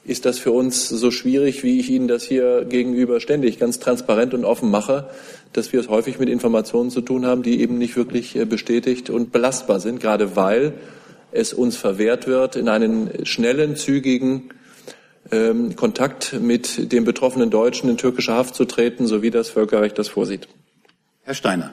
[0.08, 4.34] ist das für uns so schwierig, wie ich Ihnen das hier gegenüber ständig ganz transparent
[4.34, 5.08] und offen mache,
[5.52, 9.10] dass wir es häufig mit Informationen zu tun haben, die eben nicht wirklich äh, bestätigt
[9.10, 10.74] und belastbar sind, gerade weil
[11.32, 14.50] es uns verwehrt wird, in einen schnellen, zügigen
[15.30, 19.98] ähm, Kontakt mit dem betroffenen Deutschen in türkischer Haft zu treten, so wie das Völkerrecht
[19.98, 20.48] das vorsieht.
[21.22, 21.72] Herr Steiner.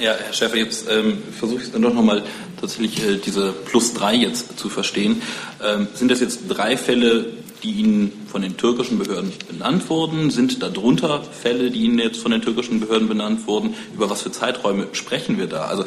[0.00, 2.22] Ja, Herr Schäfer, jetzt ähm, versuche ich dann doch nochmal
[2.60, 5.22] tatsächlich äh, diese Plus drei jetzt zu verstehen.
[5.64, 7.26] Ähm, sind das jetzt drei Fälle,
[7.62, 10.30] die Ihnen von den türkischen Behörden benannt wurden?
[10.30, 13.74] Sind darunter Fälle, die Ihnen jetzt von den türkischen Behörden benannt wurden?
[13.94, 15.66] Über was für Zeiträume sprechen wir da?
[15.66, 15.84] Also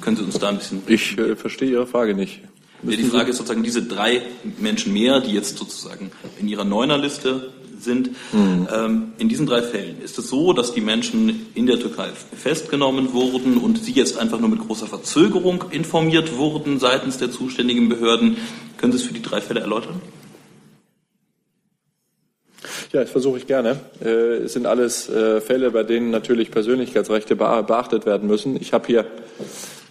[0.00, 0.82] können Sie uns da ein bisschen.
[0.86, 2.40] Ich äh, verstehe Ihre Frage nicht.
[2.82, 4.22] Ja, die Frage ist sozusagen diese drei
[4.58, 6.10] Menschen mehr, die jetzt sozusagen
[6.40, 7.52] in Ihrer Neunerliste
[7.82, 8.10] sind.
[8.32, 8.68] Mhm.
[8.72, 13.12] Ähm, in diesen drei Fällen ist es so, dass die Menschen in der Türkei festgenommen
[13.12, 18.36] wurden und sie jetzt einfach nur mit großer Verzögerung informiert wurden seitens der zuständigen Behörden.
[18.78, 20.00] Können Sie es für die drei Fälle erläutern?
[22.92, 23.80] Ja, das versuche ich gerne.
[24.04, 28.54] Äh, es sind alles äh, Fälle, bei denen natürlich Persönlichkeitsrechte beachtet werden müssen.
[28.56, 29.06] Ich habe hier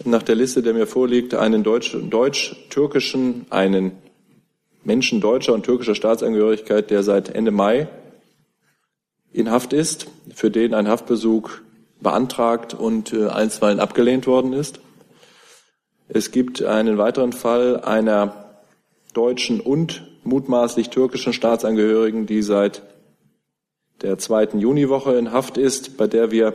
[0.06, 3.93] nach der Liste, der mir vorliegt, einen deutsch-türkischen, einen
[4.84, 7.88] Menschen deutscher und türkischer Staatsangehörigkeit, der seit Ende Mai
[9.34, 11.49] in Haft ist, für den ein Haftbesuch
[12.02, 14.80] beantragt und äh, einstweilen abgelehnt worden ist.
[16.08, 18.60] Es gibt einen weiteren Fall einer
[19.14, 22.84] deutschen und mutmaßlich türkischen Staatsangehörigen, die seit
[24.01, 26.53] der zweiten Juniwoche in Haft ist, bei der wir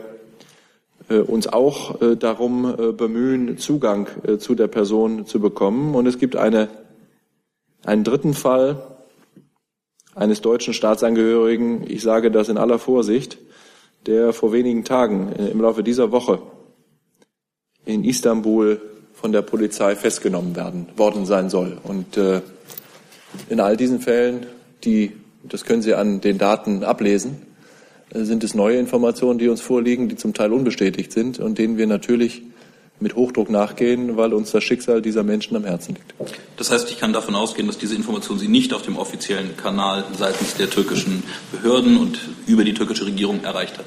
[1.09, 4.07] äh, uns auch äh, darum äh, bemühen, Zugang
[4.39, 5.95] zu der Person zu bekommen.
[5.95, 6.69] Und es gibt eine,
[7.85, 8.81] einen dritten Fall
[10.15, 13.37] eines deutschen Staatsangehörigen, ich sage das in aller Vorsicht,
[14.05, 16.41] der vor wenigen Tagen im Laufe dieser Woche
[17.85, 18.81] in Istanbul
[19.13, 21.77] von der Polizei festgenommen werden, worden sein soll.
[21.83, 22.17] Und
[23.49, 24.45] in all diesen Fällen,
[24.83, 25.13] die
[25.43, 27.41] das können Sie an den Daten ablesen,
[28.13, 31.77] äh, sind es neue Informationen, die uns vorliegen, die zum Teil unbestätigt sind und denen
[31.77, 32.43] wir natürlich
[32.99, 36.15] mit Hochdruck nachgehen, weil uns das Schicksal dieser Menschen am Herzen liegt.
[36.57, 40.03] Das heißt, ich kann davon ausgehen, dass diese Information Sie nicht auf dem offiziellen Kanal
[40.17, 41.21] seitens der türkischen
[41.51, 43.85] Behörden und über die türkische Regierung erreicht hat.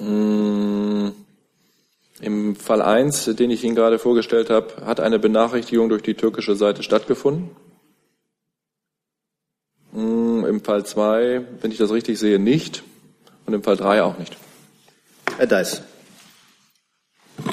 [0.00, 1.12] Mmh.
[2.20, 6.54] Im Fall 1, den ich Ihnen gerade vorgestellt habe, hat eine Benachrichtigung durch die türkische
[6.54, 7.48] Seite stattgefunden.
[9.92, 12.82] Mmh, Im Fall 2, wenn ich das richtig sehe, nicht
[13.46, 14.36] und im Fall 3 auch nicht.
[15.36, 15.82] Herr Deiß.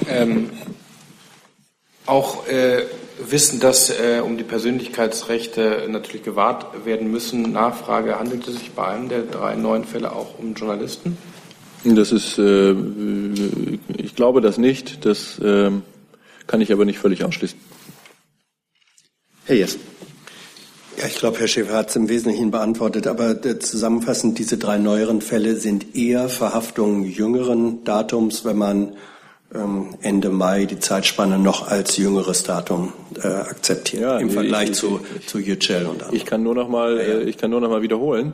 [0.08, 0.50] Ähm,
[2.06, 2.84] auch äh,
[3.20, 7.52] wissen, dass äh, um die Persönlichkeitsrechte natürlich gewahrt werden müssen.
[7.52, 11.18] Nachfrage, handelt es sich bei einem der drei neuen Fälle auch um Journalisten?
[11.84, 12.72] Das ist, äh,
[13.98, 15.06] ich glaube das nicht.
[15.06, 15.72] Das äh,
[16.48, 17.60] kann ich aber nicht völlig ausschließen.
[19.46, 19.80] Herr Jessen.
[20.98, 24.80] Ja, ich glaube, Herr Schäfer hat es im Wesentlichen beantwortet, aber äh, zusammenfassend, diese drei
[24.80, 28.94] neueren Fälle sind eher Verhaftungen jüngeren Datums, wenn man
[29.54, 34.76] ähm, Ende Mai die Zeitspanne noch als jüngeres Datum äh, akzeptiert ja, im Vergleich ich,
[34.76, 36.16] zu, ich, zu Yücel und anderen.
[36.16, 37.14] Ich kann nur noch mal, ja, ja.
[37.20, 38.34] Äh, ich kann nur noch mal wiederholen.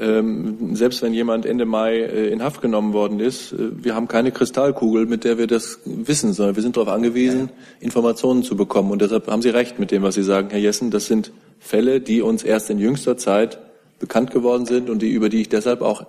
[0.00, 4.06] Ähm, selbst wenn jemand Ende Mai äh, in Haft genommen worden ist, äh, wir haben
[4.06, 8.92] keine Kristallkugel, mit der wir das wissen, sondern wir sind darauf angewiesen, Informationen zu bekommen.
[8.92, 10.92] Und deshalb haben Sie recht mit dem, was Sie sagen, Herr Jessen.
[10.92, 13.58] Das sind Fälle, die uns erst in jüngster Zeit
[13.98, 16.06] bekannt geworden sind und die, über die ich deshalb auch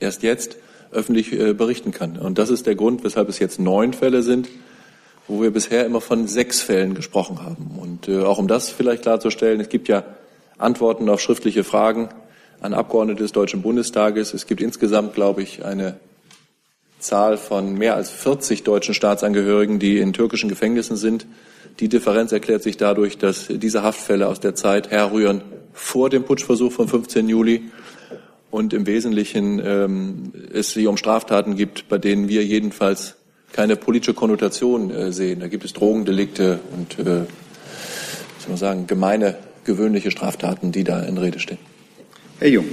[0.00, 0.56] erst jetzt
[0.90, 2.16] öffentlich äh, berichten kann.
[2.16, 4.48] Und das ist der Grund, weshalb es jetzt neun Fälle sind,
[5.28, 7.72] wo wir bisher immer von sechs Fällen gesprochen haben.
[7.78, 10.04] Und äh, auch um das vielleicht klarzustellen, es gibt ja
[10.56, 12.08] Antworten auf schriftliche Fragen
[12.60, 14.34] an Abgeordnete des Deutschen Bundestages.
[14.34, 15.96] Es gibt insgesamt, glaube ich, eine
[16.98, 21.26] Zahl von mehr als 40 deutschen Staatsangehörigen, die in türkischen Gefängnissen sind.
[21.80, 25.42] Die Differenz erklärt sich dadurch, dass diese Haftfälle aus der Zeit herrühren
[25.72, 27.28] vor dem Putschversuch vom 15.
[27.28, 27.70] Juli
[28.50, 33.16] und im Wesentlichen ähm, es sich um Straftaten gibt, bei denen wir jedenfalls
[33.52, 35.40] keine politische Konnotation äh, sehen.
[35.40, 41.18] Da gibt es Drogendelikte und, äh, soll man sagen, gemeine, gewöhnliche Straftaten, die da in
[41.18, 41.58] Rede stehen.
[42.38, 42.66] Herr Jung.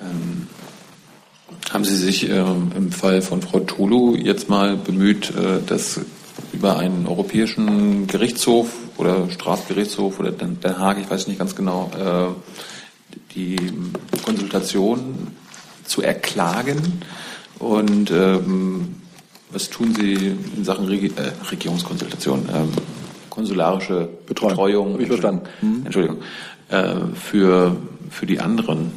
[0.00, 0.46] Ähm,
[1.70, 6.00] haben Sie sich ähm, im Fall von Frau Tulu jetzt mal bemüht, äh, dass
[6.52, 13.14] über einen europäischen Gerichtshof oder Strafgerichtshof oder Den Haag, ich weiß nicht ganz genau, äh,
[13.34, 13.56] die
[14.24, 15.28] Konsultation
[15.84, 17.02] zu erklagen.
[17.58, 18.96] Und ähm,
[19.50, 22.68] was tun Sie in Sachen Regi äh, Regierungskonsultation, ähm,
[23.28, 24.50] konsularische Betreuung?
[24.50, 25.48] Betreuung ich verstanden.
[25.84, 26.18] Entschuldigung.
[26.70, 27.76] Äh, für,
[28.10, 28.92] für die anderen.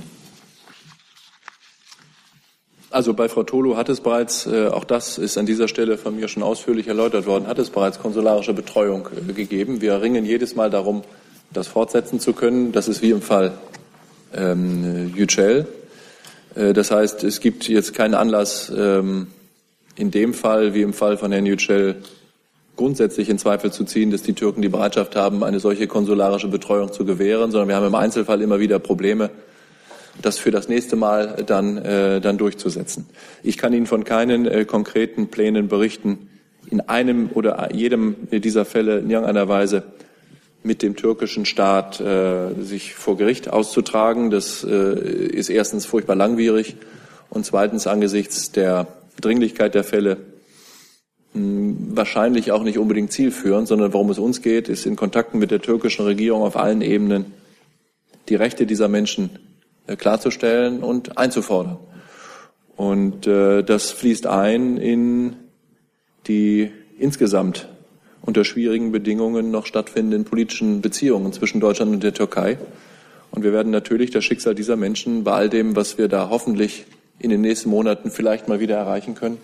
[2.92, 6.16] Also bei Frau Tolu hat es bereits, äh, auch das ist an dieser Stelle von
[6.16, 9.82] mir schon ausführlich erläutert worden, hat es bereits konsularische Betreuung äh, gegeben.
[9.82, 11.02] Wir ringen jedes Mal darum,
[11.52, 12.74] das fortsetzen zu können.
[12.74, 13.54] Das ist wie im Fall
[14.36, 15.68] ähm, Yücel.
[16.54, 19.28] Äh, das heißt, es gibt jetzt keinen Anlass, ähm,
[19.96, 21.96] in dem Fall wie im Fall von Herrn Yücel
[22.76, 26.92] grundsätzlich in Zweifel zu ziehen, dass die Türken die Bereitschaft haben, eine solche konsularische Betreuung
[26.92, 29.30] zu gewähren, sondern wir haben im Einzelfall immer wieder Probleme,
[30.22, 33.08] das für das nächste Mal dann, äh, dann durchzusetzen.
[33.42, 36.30] Ich kann Ihnen von keinen äh, konkreten Plänen berichten,
[36.70, 39.84] in einem oder jedem dieser Fälle in irgendeiner Weise
[40.64, 44.32] mit dem türkischen Staat äh, sich vor Gericht auszutragen.
[44.32, 46.78] Das äh, ist erstens furchtbar langwierig
[47.30, 48.88] und zweitens angesichts der
[49.20, 50.18] Dringlichkeit der Fälle
[51.34, 55.62] wahrscheinlich auch nicht unbedingt zielführend, sondern worum es uns geht, ist in Kontakten mit der
[55.62, 57.34] türkischen Regierung auf allen Ebenen
[58.30, 59.32] die Rechte dieser Menschen
[59.88, 61.78] äh, klarzustellen und einzufordern.
[62.76, 65.36] Und äh, das fließt ein in
[66.28, 67.68] die insgesamt
[68.22, 72.58] unter schwierigen Bedingungen noch stattfindenden politischen Beziehungen zwischen Deutschland und der Türkei.
[73.32, 76.86] Und wir werden natürlich das Schicksal dieser Menschen bei all dem, was wir da hoffentlich
[77.20, 79.38] in den nächsten Monaten vielleicht mal wieder erreichen können,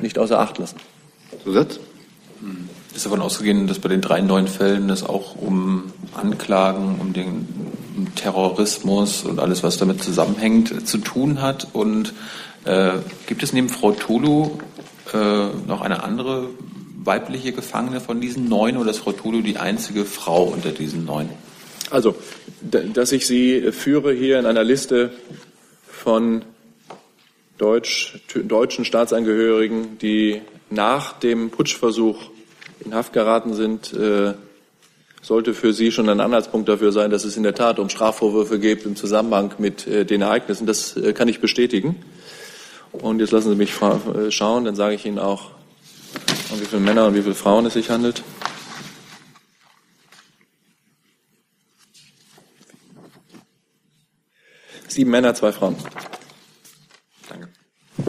[0.00, 0.76] nicht außer Acht lassen.
[1.44, 1.78] Zusatz?
[2.94, 7.46] Ist davon ausgegangen, dass bei den drei neuen Fällen es auch um Anklagen, um den
[8.16, 11.68] Terrorismus und alles, was damit zusammenhängt, zu tun hat.
[11.72, 12.12] Und
[12.64, 12.92] äh,
[13.26, 14.58] gibt es neben Frau Tolu
[15.12, 16.48] äh, noch eine andere
[17.04, 21.28] weibliche Gefangene von diesen neun oder ist Frau Tolu die einzige Frau unter diesen neun?
[21.90, 22.14] Also,
[22.62, 25.12] dass ich sie führe hier in einer Liste
[25.88, 26.44] von
[27.58, 30.40] Deutsch, deutschen Staatsangehörigen, die
[30.72, 32.30] nach dem Putschversuch
[32.84, 34.34] in Haft geraten sind, äh,
[35.20, 38.58] sollte für Sie schon ein Anhaltspunkt dafür sein, dass es in der Tat um Strafvorwürfe
[38.58, 40.66] geht im Zusammenhang mit äh, den Ereignissen.
[40.66, 42.02] Das äh, kann ich bestätigen.
[42.90, 45.52] Und jetzt lassen Sie mich äh, schauen, dann sage ich Ihnen auch,
[46.50, 48.22] um wie viele Männer und wie viele Frauen es sich handelt.
[54.88, 55.76] Sieben Männer, zwei Frauen.
[57.28, 57.48] Danke.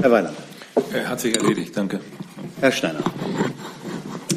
[0.02, 0.53] Herr Weiland.
[0.92, 2.00] Er hat sich erledigt, danke.
[2.60, 3.00] Herr Steiner.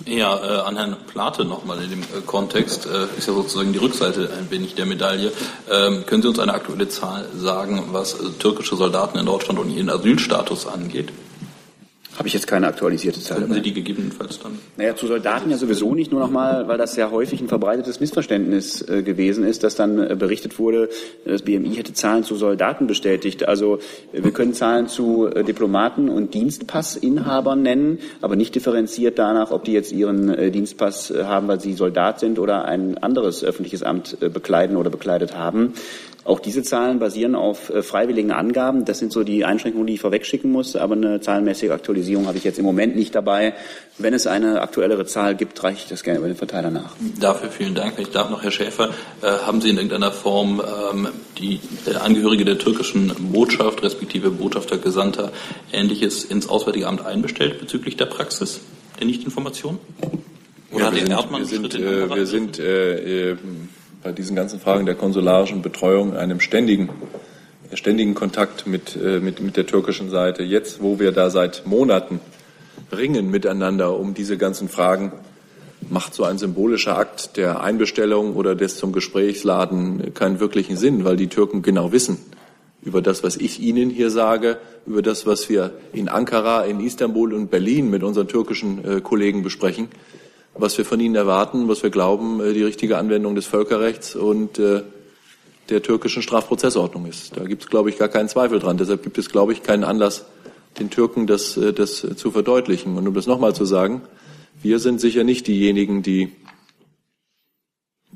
[0.07, 3.79] Ja, äh, an Herrn Plate nochmal in dem äh, Kontext, äh, ist ja sozusagen die
[3.79, 5.33] Rückseite ein wenig der Medaille.
[5.69, 9.69] Ähm, können Sie uns eine aktuelle Zahl sagen, was äh, türkische Soldaten in Deutschland und
[9.69, 11.13] ihren Asylstatus angeht?
[12.19, 13.43] Habe ich jetzt keine aktualisierte Zahl.
[13.43, 14.59] Haben Sie die gegebenenfalls dann?
[14.77, 18.81] Naja, zu Soldaten ja sowieso nicht, nur nochmal, weil das sehr häufig ein verbreitetes Missverständnis
[18.89, 20.89] äh, gewesen ist, dass dann äh, berichtet wurde,
[21.27, 23.47] das BMI hätte Zahlen zu Soldaten bestätigt.
[23.47, 23.79] Also
[24.13, 29.65] äh, wir können Zahlen zu äh, Diplomaten und Dienstpassinhabern nennen, aber nicht differenziert danach, ob
[29.65, 33.83] die jetzt ihren äh, Dienstpass äh, haben, weil sie Soldat sind oder ein anderes öffentliches
[33.83, 35.75] Amt bekleiden oder bekleidet haben.
[36.27, 38.85] Auch diese Zahlen basieren auf äh, freiwilligen Angaben.
[38.85, 40.75] Das sind so die Einschränkungen, die ich vorwegschicken muss.
[40.75, 43.55] Aber eine zahlenmäßige Aktualisierung habe ich jetzt im Moment nicht dabei.
[43.97, 46.97] Wenn es eine aktuellere Zahl gibt, reiche ich das gerne über den Verteiler nach.
[47.21, 47.95] Dafür vielen Dank.
[47.99, 48.91] Ich darf noch, Herr Schäfer,
[49.23, 50.61] äh, haben Sie in irgendeiner Form
[50.93, 51.09] ähm,
[51.39, 55.31] die äh, Angehörige der türkischen Botschaft, respektive Botschafter, Gesandter,
[55.73, 58.61] Ähnliches ins Auswärtige Amt einbestellt bezüglich der Praxis
[58.99, 59.79] der Nichtinformation?
[60.73, 63.37] Oder ja, hat wir, sind, wir sind, äh, wir sind äh,
[64.07, 66.91] bei diesen ganzen Fragen der konsularischen Betreuung einem ständigen,
[67.75, 70.45] ständigen Kontakt mit, äh, mit, mit der türkischen Seite.
[70.45, 72.21] Jetzt, wo wir da seit Monaten
[72.97, 75.11] ringen miteinander um diese ganzen Fragen,
[75.91, 81.17] macht so ein symbolischer Akt der Einbestellung oder des zum Gesprächsladen keinen wirklichen Sinn, weil
[81.17, 82.19] die Türken genau wissen
[82.83, 87.35] über das, was ich Ihnen hier sage, über das, was wir in Ankara, in Istanbul
[87.35, 89.89] und Berlin mit unseren türkischen äh, Kollegen besprechen,
[90.59, 94.59] was wir von ihnen erwarten, was wir glauben, äh, die richtige Anwendung des Völkerrechts und
[94.59, 94.83] äh,
[95.69, 97.37] der türkischen Strafprozessordnung ist.
[97.37, 98.79] Da gibt es, glaube ich, gar keinen Zweifel dran.
[98.79, 100.27] Deshalb gibt es, glaube ich, keinen Anlass,
[100.79, 102.97] den Türken das, äh, das zu verdeutlichen.
[102.97, 104.03] Und um das nochmal zu sagen,
[104.63, 106.33] wir sind sicher nicht diejenigen, die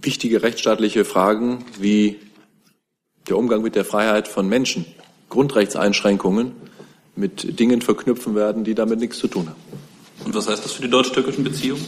[0.01, 2.17] wichtige rechtsstaatliche Fragen wie
[3.29, 4.87] der Umgang mit der Freiheit von Menschen,
[5.29, 6.53] Grundrechtseinschränkungen
[7.17, 9.61] mit Dingen verknüpfen werden, die damit nichts zu tun haben.
[10.25, 11.87] Und was heißt das für die deutsch-türkischen Beziehungen?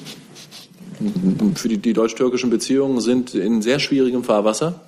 [1.55, 4.81] Für die, die deutsch-türkischen Beziehungen sind in sehr schwierigem Fahrwasser.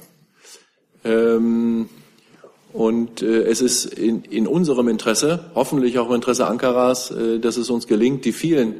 [1.04, 1.88] Ähm,
[2.72, 7.56] und äh, es ist in, in unserem Interesse, hoffentlich auch im Interesse Ankaras, äh, dass
[7.56, 8.74] es uns gelingt, die vielen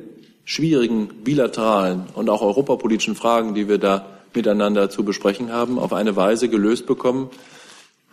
[0.44, 6.16] schwierigen bilateralen und auch europapolitischen Fragen, die wir da miteinander zu besprechen haben, auf eine
[6.16, 7.30] Weise gelöst bekommen,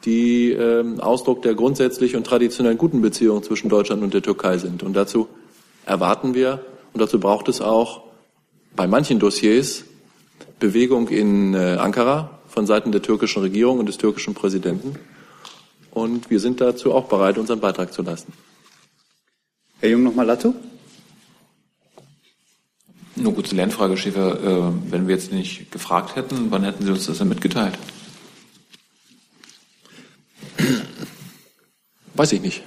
[0.06, 4.84] die äh, Ausdruck der grundsätzlich und traditionell guten Beziehungen zwischen Deutschland und der Türkei sind.
[4.84, 5.28] Und dazu
[5.86, 6.64] erwarten wir,
[6.94, 8.04] und dazu braucht es auch
[8.76, 9.84] bei manchen Dossiers
[10.60, 14.96] Bewegung in äh, Ankara von Seiten der türkischen Regierung und des türkischen Präsidenten.
[15.90, 18.34] Und wir sind dazu auch bereit, unseren Beitrag zu leisten.
[19.80, 20.56] Herr Jung, nochmal dazu?
[23.16, 24.40] Nur kurze Lernfrage, Schäfer.
[24.44, 27.78] Äh, wenn wir jetzt nicht gefragt hätten, wann hätten Sie uns das denn mitgeteilt?
[32.14, 32.64] Weiß ich nicht.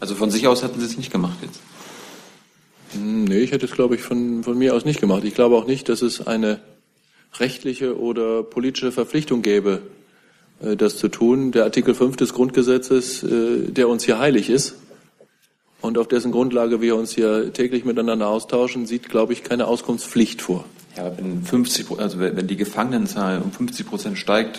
[0.00, 1.60] Also von sich aus hätten Sie es nicht gemacht jetzt?
[2.92, 5.24] Hm, nee, ich hätte es, glaube ich, von, von mir aus nicht gemacht.
[5.24, 6.60] Ich glaube auch nicht, dass es eine
[7.38, 9.82] rechtliche oder politische Verpflichtung gäbe,
[10.62, 11.52] äh, das zu tun.
[11.52, 14.76] Der Artikel 5 des Grundgesetzes, äh, der uns hier heilig ist
[15.80, 20.42] und auf dessen Grundlage wir uns hier täglich miteinander austauschen, sieht, glaube ich, keine Auskunftspflicht
[20.42, 20.64] vor.
[20.96, 24.58] Ja, aber wenn 50, also wenn die Gefangenenzahl um 50 Prozent steigt,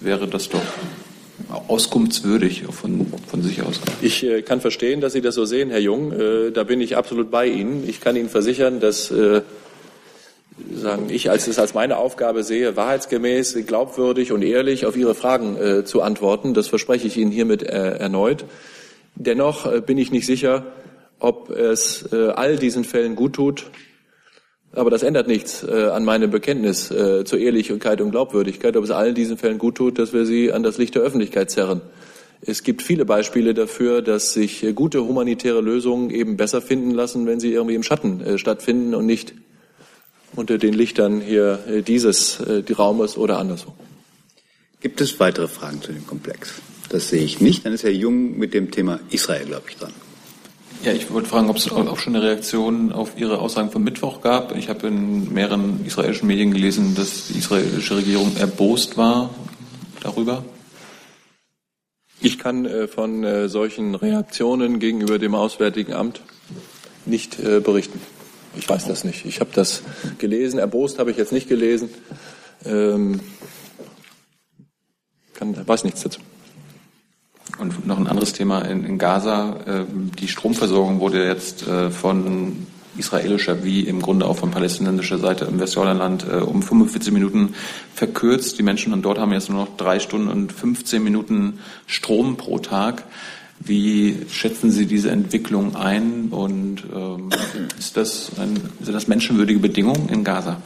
[0.00, 0.62] wäre das doch
[1.68, 3.80] auskunftswürdig von, von sich aus.
[4.02, 6.12] Ich äh, kann verstehen, dass Sie das so sehen, Herr Jung.
[6.12, 7.88] Äh, da bin ich absolut bei Ihnen.
[7.88, 9.42] Ich kann Ihnen versichern, dass äh,
[10.74, 15.56] sagen ich als es als meine Aufgabe sehe, wahrheitsgemäß, glaubwürdig und ehrlich auf Ihre Fragen
[15.56, 16.54] äh, zu antworten.
[16.54, 18.44] Das verspreche ich Ihnen hiermit äh, erneut.
[19.14, 20.66] Dennoch äh, bin ich nicht sicher,
[21.20, 23.72] ob es all diesen Fällen gut tut,
[24.72, 28.90] aber das ändert nichts äh, an meinem Bekenntnis äh, zur Ehrlichkeit und Glaubwürdigkeit, ob es
[28.90, 31.80] allen diesen Fällen gut tut, dass wir sie an das Licht der Öffentlichkeit zerren.
[32.40, 37.26] Es gibt viele Beispiele dafür, dass sich äh, gute humanitäre Lösungen eben besser finden lassen,
[37.26, 39.34] wenn sie irgendwie im Schatten äh, stattfinden und nicht
[40.36, 43.74] unter den Lichtern hier äh, dieses äh, Raumes oder anderswo.
[44.80, 46.52] Gibt es weitere Fragen zu dem Komplex?
[46.90, 47.66] Das sehe ich nicht.
[47.66, 49.92] Dann ist Herr Jung mit dem Thema Israel, glaube ich, dran.
[50.84, 54.20] Ja, ich wollte fragen, ob es auch schon eine Reaktion auf Ihre Aussagen vom Mittwoch
[54.20, 54.56] gab.
[54.56, 59.30] Ich habe in mehreren israelischen Medien gelesen, dass die israelische Regierung erbost war
[60.00, 60.44] darüber.
[62.20, 66.20] Ich kann äh, von äh, solchen Reaktionen gegenüber dem Auswärtigen Amt
[67.06, 68.00] nicht äh, berichten.
[68.56, 69.24] Ich weiß das nicht.
[69.24, 69.82] Ich habe das
[70.18, 70.58] gelesen.
[70.58, 71.90] Erbost habe ich jetzt nicht gelesen.
[72.64, 73.20] Ähm,
[75.34, 76.20] kann, weiß nichts dazu.
[77.58, 79.56] Und noch ein anderes Thema in, in Gaza.
[79.66, 79.84] Äh,
[80.18, 82.66] die Stromversorgung wurde jetzt äh, von
[82.98, 87.54] israelischer wie im Grunde auch von palästinensischer Seite im Westjordanland äh, um 45 Minuten
[87.94, 88.58] verkürzt.
[88.58, 93.04] Die Menschen dort haben jetzt nur noch drei Stunden und 15 Minuten Strom pro Tag.
[93.60, 97.30] Wie schätzen Sie diese Entwicklung ein und ähm,
[97.76, 100.58] ist das ein, sind das menschenwürdige Bedingungen in Gaza?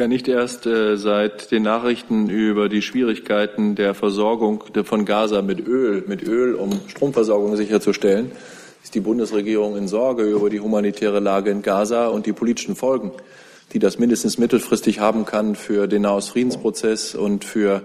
[0.00, 5.60] Ja, nicht erst äh, seit den Nachrichten über die Schwierigkeiten der Versorgung von Gaza mit
[5.68, 8.32] Öl, mit Öl, um Stromversorgung sicherzustellen,
[8.82, 13.12] ist die Bundesregierung in Sorge über die humanitäre Lage in Gaza und die politischen Folgen,
[13.74, 17.82] die das mindestens mittelfristig haben kann für den Nahostfriedensprozess und für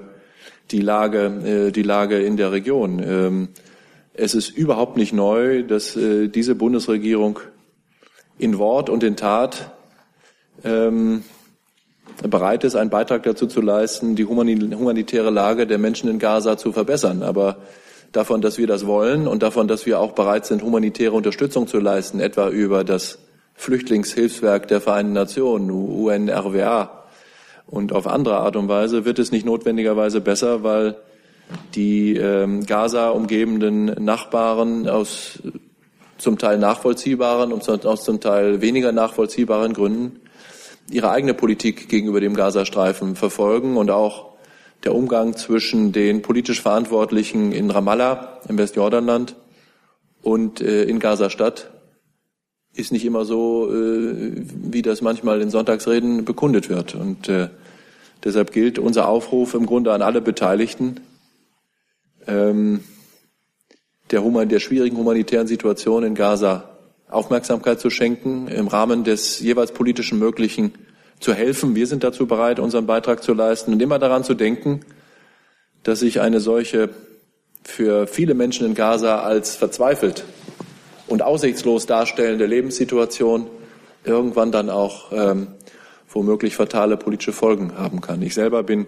[0.72, 3.04] die Lage, äh, die Lage in der Region.
[3.06, 3.50] Ähm,
[4.14, 7.42] es ist überhaupt nicht neu, dass äh, diese Bundesregierung
[8.38, 9.76] in Wort und in Tat
[10.64, 11.24] ähm,
[12.30, 16.72] bereit ist, einen Beitrag dazu zu leisten, die humanitäre Lage der Menschen in Gaza zu
[16.72, 17.24] verbessern.
[17.24, 17.58] Aber
[18.12, 21.80] davon, dass wir das wollen und davon, dass wir auch bereit sind, humanitäre Unterstützung zu
[21.80, 23.20] leisten, etwa über das
[23.56, 27.06] Flüchtlingshilfswerk der Vereinten Nationen, UNRWA,
[27.68, 30.96] und auf andere Art und Weise wird es nicht notwendigerweise besser, weil
[31.74, 35.40] die ähm, Gaza umgebenden Nachbarn aus
[36.18, 40.22] zum Teil nachvollziehbaren und aus zum Teil weniger nachvollziehbaren Gründen
[40.90, 44.36] ihre eigene Politik gegenüber dem Gazastreifen verfolgen und auch
[44.84, 49.36] der Umgang zwischen den politisch Verantwortlichen in Ramallah im Westjordanland
[50.22, 51.72] Und äh, in Gaza-Stadt
[52.74, 54.32] ist nicht immer so, äh,
[54.72, 56.96] wie das manchmal in Sonntagsreden bekundet wird.
[56.96, 57.50] Und äh,
[58.24, 61.02] deshalb gilt unser Aufruf im Grunde an alle Beteiligten,
[62.28, 62.84] ähm,
[64.12, 66.75] der, der schwierigen humanitären Situation in Gaza
[67.10, 70.74] Aufmerksamkeit zu schenken, im Rahmen des jeweils politischen Möglichen
[71.20, 71.76] zu helfen.
[71.76, 74.82] Wir sind dazu bereit, unseren Beitrag zu leisten und immer daran zu denken,
[75.84, 76.90] dass sich eine solche
[77.64, 80.24] für viele Menschen in Gaza als verzweifelt
[81.08, 83.48] und aussichtslos darstellende Lebenssituation
[84.04, 85.48] irgendwann dann auch ähm,
[86.10, 88.22] womöglich fatale politische Folgen haben kann.
[88.22, 88.88] Ich selber bin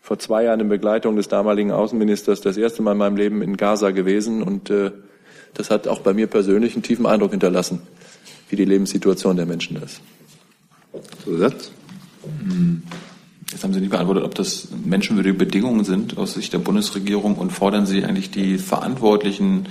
[0.00, 3.56] vor zwei Jahren in Begleitung des damaligen Außenministers das erste Mal in meinem Leben in
[3.56, 4.92] Gaza gewesen und äh,
[5.54, 7.82] das hat auch bei mir persönlich einen tiefen Eindruck hinterlassen,
[8.48, 10.00] wie die Lebenssituation der Menschen ist.
[11.24, 11.70] Zusatz?
[13.50, 17.50] Jetzt haben Sie nicht beantwortet, ob das menschenwürdige Bedingungen sind aus Sicht der Bundesregierung und
[17.50, 19.66] fordern Sie eigentlich die Verantwortlichen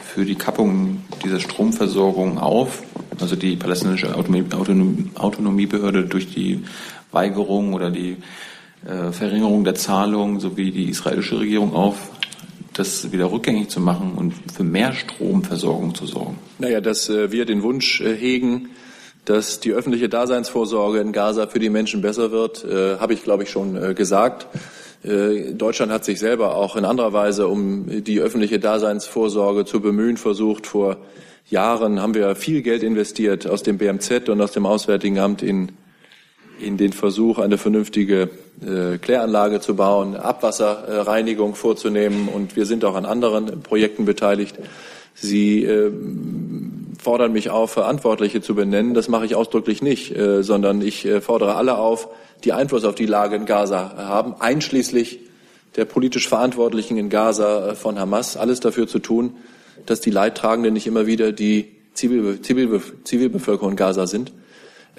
[0.00, 2.82] für die Kappung dieser Stromversorgung auf,
[3.20, 6.64] also die palästinensische Autonomiebehörde durch die
[7.12, 8.16] Weigerung oder die
[8.86, 12.10] äh, Verringerung der Zahlung sowie die israelische Regierung auf,
[12.78, 16.38] das wieder rückgängig zu machen und für mehr Stromversorgung zu sorgen?
[16.58, 18.70] Naja, dass äh, wir den Wunsch äh, hegen,
[19.24, 23.42] dass die öffentliche Daseinsvorsorge in Gaza für die Menschen besser wird, äh, habe ich, glaube
[23.42, 24.46] ich, schon gesagt.
[25.04, 30.66] Deutschland hat sich selber auch in anderer Weise um die öffentliche Daseinsvorsorge zu bemühen versucht.
[30.66, 30.96] Vor
[31.48, 35.70] Jahren haben wir viel Geld investiert aus dem BMZ und aus dem Auswärtigen Amt in,
[36.60, 38.30] in den Versuch, eine vernünftige
[38.60, 42.28] äh, Kläranlage zu bauen, Abwasserreinigung vorzunehmen.
[42.28, 44.56] Und wir sind auch an anderen Projekten beteiligt.
[45.14, 45.90] Sie äh,
[46.98, 48.94] fordern mich auf, Verantwortliche zu benennen.
[48.94, 52.08] Das mache ich ausdrücklich nicht, äh, sondern ich äh, fordere alle auf,
[52.44, 55.20] die Einfluss auf die Lage in Gaza haben, einschließlich
[55.76, 59.36] der politisch Verantwortlichen in Gaza äh, von Hamas, alles dafür zu tun,
[59.86, 64.32] dass die Leidtragenden nicht immer wieder die Zivilbe Zivilbe Zivilbevölkerung in Gaza sind.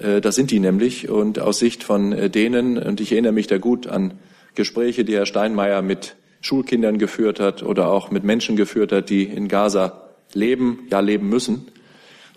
[0.00, 1.08] Äh, das sind die nämlich.
[1.08, 4.14] Und aus Sicht von äh, denen, und ich erinnere mich da gut an
[4.54, 9.24] Gespräche, die Herr Steinmeier mit Schulkindern geführt hat oder auch mit Menschen geführt hat, die
[9.24, 11.68] in Gaza leben, ja leben müssen.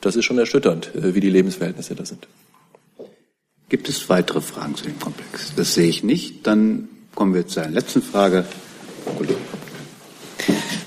[0.02, 2.28] Das ist schon erschütternd, wie die Lebensverhältnisse da sind.
[3.70, 5.54] Gibt es weitere Fragen zu dem Komplex?
[5.56, 6.46] Das sehe ich nicht.
[6.46, 8.46] Dann kommen wir zu einer letzten Frage.
[9.18, 9.63] Kollege.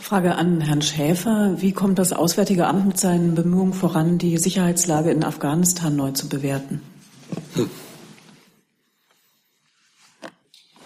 [0.06, 1.56] Frage an Herrn Schäfer.
[1.58, 6.28] Wie kommt das Auswärtige Amt mit seinen Bemühungen voran, die Sicherheitslage in Afghanistan neu zu
[6.28, 6.80] bewerten?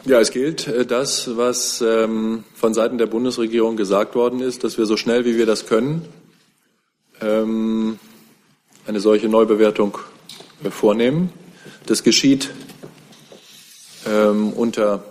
[0.06, 4.78] Ja, es gilt äh, das, was ähm, von Seiten der Bundesregierung gesagt worden ist, dass
[4.78, 6.08] wir so schnell wie wir das können
[7.20, 7.98] ähm,
[8.86, 9.98] eine solche Neubewertung
[10.64, 11.30] äh, vornehmen.
[11.84, 12.50] Das geschieht
[14.08, 15.04] ähm, unter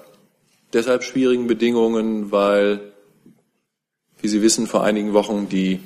[0.73, 2.88] deshalb schwierigen Bedingungen, weil,
[4.21, 5.79] wie Sie wissen, vor einigen Wochen die,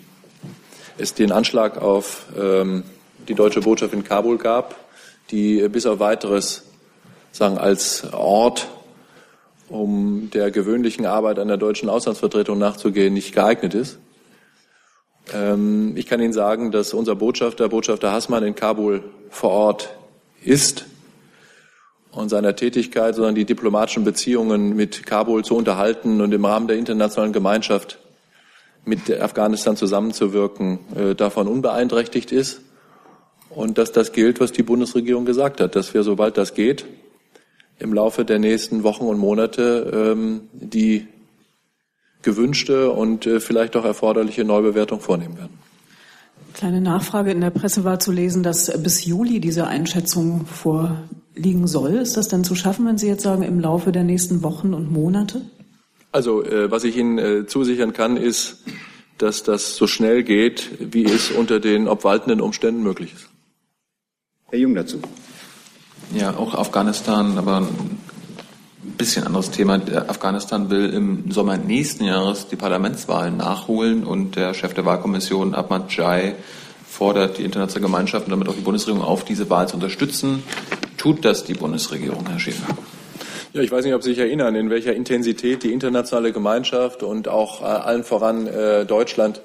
[0.97, 2.83] es den Anschlag auf ähm,
[3.27, 4.75] die deutsche Botschaft in Kabul gab,
[5.31, 6.63] die bis auf weiteres
[7.31, 8.67] sagen als Ort,
[9.69, 13.99] um der gewöhnlichen Arbeit einer deutschen Auslandsvertretung nachzugehen, nicht geeignet ist.
[15.33, 19.95] Ähm, ich kann Ihnen sagen, dass unser Botschafter, Botschafter Hassmann in Kabul vor Ort
[20.43, 20.85] ist
[22.11, 26.77] und seiner Tätigkeit, sondern die diplomatischen Beziehungen mit Kabul zu unterhalten und im Rahmen der
[26.77, 27.99] internationalen Gemeinschaft
[28.85, 32.61] mit Afghanistan zusammenzuwirken, äh, davon unbeeinträchtigt ist.
[33.49, 36.85] Und dass das gilt, was die Bundesregierung gesagt hat, dass wir, sobald das geht,
[37.79, 41.07] im Laufe der nächsten Wochen und Monate ähm, die
[42.21, 45.59] gewünschte und äh, vielleicht auch erforderliche Neubewertung vornehmen werden.
[46.53, 47.31] Kleine Nachfrage.
[47.31, 51.93] In der Presse war zu lesen, dass bis Juli diese Einschätzung vorliegen soll.
[51.95, 54.91] Ist das denn zu schaffen, wenn Sie jetzt sagen, im Laufe der nächsten Wochen und
[54.91, 55.41] Monate?
[56.13, 58.63] Also, äh, was ich Ihnen äh, zusichern kann, ist,
[59.17, 63.29] dass das so schnell geht, wie es unter den obwaltenden Umständen möglich ist.
[64.49, 65.01] Herr Jung dazu.
[66.13, 67.97] Ja, auch Afghanistan, aber ein
[68.95, 69.81] bisschen anderes Thema.
[70.07, 75.91] Afghanistan will im Sommer nächsten Jahres die Parlamentswahlen nachholen und der Chef der Wahlkommission Ahmad
[75.91, 76.35] Jai
[76.87, 80.43] fordert die internationale Gemeinschaft und damit auch die Bundesregierung auf, diese Wahl zu unterstützen.
[80.97, 82.67] Tut das die Bundesregierung, Herr Schäfer?
[83.53, 87.27] Ja, ich weiß nicht, ob Sie sich erinnern, in welcher Intensität die internationale Gemeinschaft und
[87.27, 89.41] auch äh, allen voran äh, Deutschland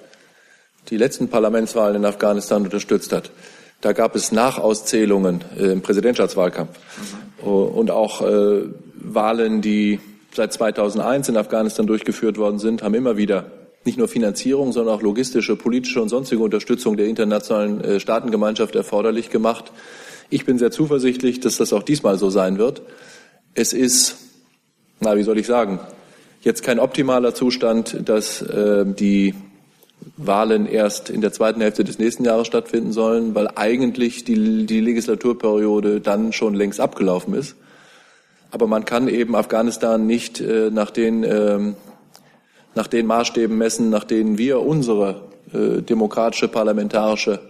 [0.89, 3.31] die letzten Parlamentswahlen in Afghanistan unterstützt hat.
[3.83, 6.71] Da gab es Nachauszählungen äh, im Präsidentschaftswahlkampf
[7.43, 7.51] mhm.
[7.51, 8.63] und auch äh,
[8.95, 10.01] Wahlen, die
[10.33, 13.51] seit 2001 in Afghanistan durchgeführt worden sind, haben immer wieder
[13.85, 19.29] nicht nur Finanzierung, sondern auch logistische, politische und sonstige Unterstützung der internationalen äh, Staatengemeinschaft erforderlich
[19.29, 19.71] gemacht.
[20.31, 22.81] Ich bin sehr zuversichtlich, dass das auch diesmal so sein wird.
[23.59, 24.15] Es ist,
[25.01, 25.81] na, wie soll ich sagen,
[26.43, 29.35] jetzt kein optimaler Zustand, dass äh, die
[30.17, 34.81] Wahlen erst in der zweiten Hälfte des nächsten Jahres stattfinden sollen, weil eigentlich die, die
[34.81, 37.57] Legislaturperiode dann schon längst abgelaufen ist.
[38.53, 41.59] Aber man kann eben Afghanistan nicht äh, nach, den, äh,
[42.77, 47.41] nach den Maßstäben messen, nach denen wir unsere äh, demokratische parlamentarische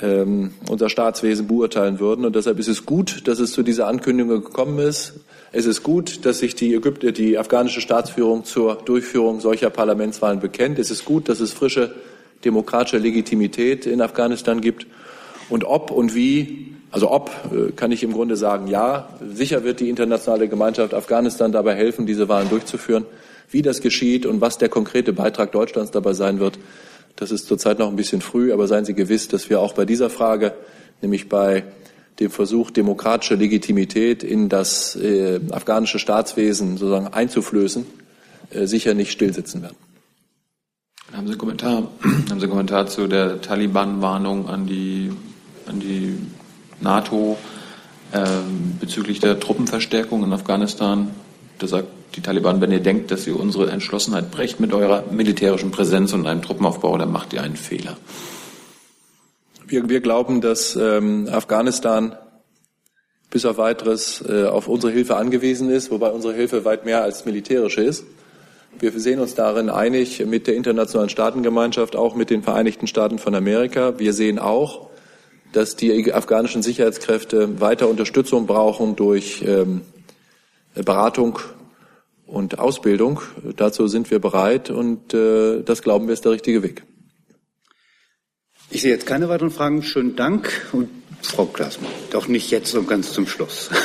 [0.00, 2.24] ähm, unser Staatswesen beurteilen würden.
[2.24, 5.14] Und deshalb ist es gut, dass es zu dieser Ankündigung gekommen ist.
[5.52, 10.78] Es ist gut, dass sich die Ägypter, die afghanische Staatsführung zur Durchführung solcher Parlamentswahlen bekennt.
[10.78, 11.94] Es ist gut, dass es frische
[12.44, 14.86] demokratische Legitimität in Afghanistan gibt.
[15.48, 19.80] Und ob und wie, also ob, äh, kann ich im Grunde sagen, ja, sicher wird
[19.80, 23.06] die internationale Gemeinschaft Afghanistan dabei helfen, diese Wahlen durchzuführen.
[23.50, 26.58] Wie das geschieht und was der konkrete Beitrag Deutschlands dabei sein wird,
[27.16, 29.84] das ist zurzeit noch ein bisschen früh, aber seien Sie gewiss, dass wir auch bei
[29.84, 30.54] dieser Frage,
[31.00, 31.64] nämlich bei
[32.20, 37.86] dem Versuch, demokratische Legitimität in das äh, afghanische Staatswesen sozusagen einzuflößen,
[38.50, 39.76] äh, sicher nicht stillsitzen werden.
[41.12, 45.12] Haben Sie einen Kommentar, haben Sie einen Kommentar zu der Taliban-Warnung an die,
[45.66, 46.16] an die
[46.80, 47.36] NATO
[48.12, 48.24] äh,
[48.80, 51.10] bezüglich der Truppenverstärkung in Afghanistan?
[51.58, 55.70] Da sagt die Taliban, wenn ihr denkt, dass ihr unsere Entschlossenheit brecht mit eurer militärischen
[55.70, 57.96] Präsenz und einem Truppenaufbau, dann macht ihr einen Fehler.
[59.66, 62.16] Wir, wir glauben, dass ähm, Afghanistan
[63.30, 67.24] bis auf weiteres äh, auf unsere Hilfe angewiesen ist, wobei unsere Hilfe weit mehr als
[67.24, 68.04] militärische ist.
[68.78, 73.34] Wir sehen uns darin einig mit der internationalen Staatengemeinschaft, auch mit den Vereinigten Staaten von
[73.34, 73.98] Amerika.
[73.98, 74.90] Wir sehen auch,
[75.52, 79.82] dass die afghanischen Sicherheitskräfte weiter Unterstützung brauchen durch ähm,
[80.74, 81.38] Beratung
[82.26, 83.20] und Ausbildung.
[83.56, 86.84] Dazu sind wir bereit und äh, das glauben wir ist der richtige Weg.
[88.70, 89.82] Ich sehe jetzt keine weiteren Fragen.
[89.82, 90.68] Schönen Dank.
[90.72, 90.88] Und
[91.22, 93.70] Frau Klaasmann, doch nicht jetzt und ganz zum Schluss.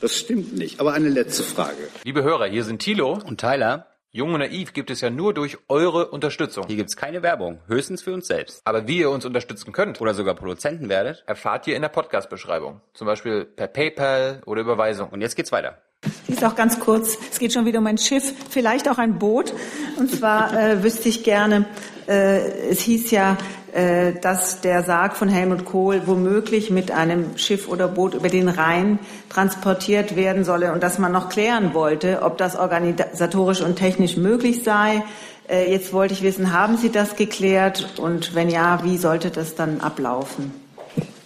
[0.00, 0.78] Das stimmt nicht.
[0.78, 1.88] Aber eine letzte Frage.
[2.04, 3.88] Liebe Hörer, hier sind Thilo und Tyler.
[4.12, 6.64] Jung und naiv gibt es ja nur durch eure Unterstützung.
[6.68, 8.60] Hier gibt es keine Werbung, höchstens für uns selbst.
[8.64, 12.80] Aber wie ihr uns unterstützen könnt oder sogar Produzenten werdet, erfahrt ihr in der Podcast-Beschreibung.
[12.94, 15.08] Zum Beispiel per PayPal oder Überweisung.
[15.10, 15.82] Und jetzt geht's weiter.
[16.26, 17.16] Sie ist auch ganz kurz.
[17.30, 19.52] Es geht schon wieder um ein Schiff, vielleicht auch ein Boot.
[19.96, 21.66] Und zwar äh, wüsste ich gerne,
[22.08, 23.36] äh, es hieß ja,
[23.72, 28.48] äh, dass der Sarg von Helmut Kohl womöglich mit einem Schiff oder Boot über den
[28.48, 34.16] Rhein transportiert werden solle und dass man noch klären wollte, ob das organisatorisch und technisch
[34.16, 35.04] möglich sei.
[35.48, 39.54] Äh, jetzt wollte ich wissen, haben Sie das geklärt und wenn ja, wie sollte das
[39.54, 40.65] dann ablaufen?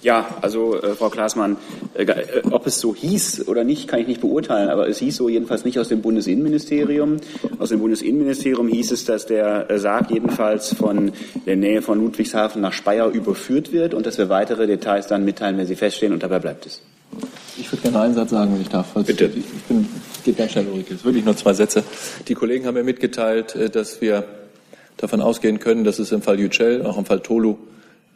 [0.03, 1.57] Ja, also äh, Frau Klaasmann,
[1.95, 5.17] äh, äh, ob es so hieß oder nicht, kann ich nicht beurteilen, aber es hieß
[5.17, 7.19] so jedenfalls nicht aus dem Bundesinnenministerium.
[7.59, 11.13] Aus dem Bundesinnenministerium hieß es, dass der äh, Sarg jedenfalls von
[11.45, 15.59] der Nähe von Ludwigshafen nach Speyer überführt wird und dass wir weitere Details dann mitteilen,
[15.59, 16.81] wenn sie feststehen und dabei bleibt es.
[17.59, 18.97] Ich würde gerne einen Satz sagen, wenn ich darf.
[18.97, 19.27] Also Bitte.
[19.27, 19.87] Ich bin,
[20.25, 20.95] geht ganz schnell, Ulrike.
[20.95, 21.85] Es wirklich nur zwei Sätze.
[22.27, 24.25] Die Kollegen haben mir mitgeteilt, äh, dass wir
[24.97, 27.57] davon ausgehen können, dass es im Fall Yücel, auch im Fall Tolu,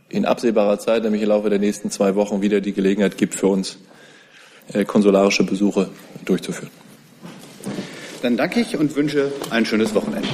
[0.09, 3.49] in absehbarer Zeit, nämlich im Laufe der nächsten zwei Wochen, wieder die Gelegenheit gibt, für
[3.49, 3.79] uns
[4.73, 5.91] äh, konsularische Besuche
[6.25, 6.71] durchzuführen.
[8.23, 10.29] Dann danke ich und wünsche ein schönes Wochenende.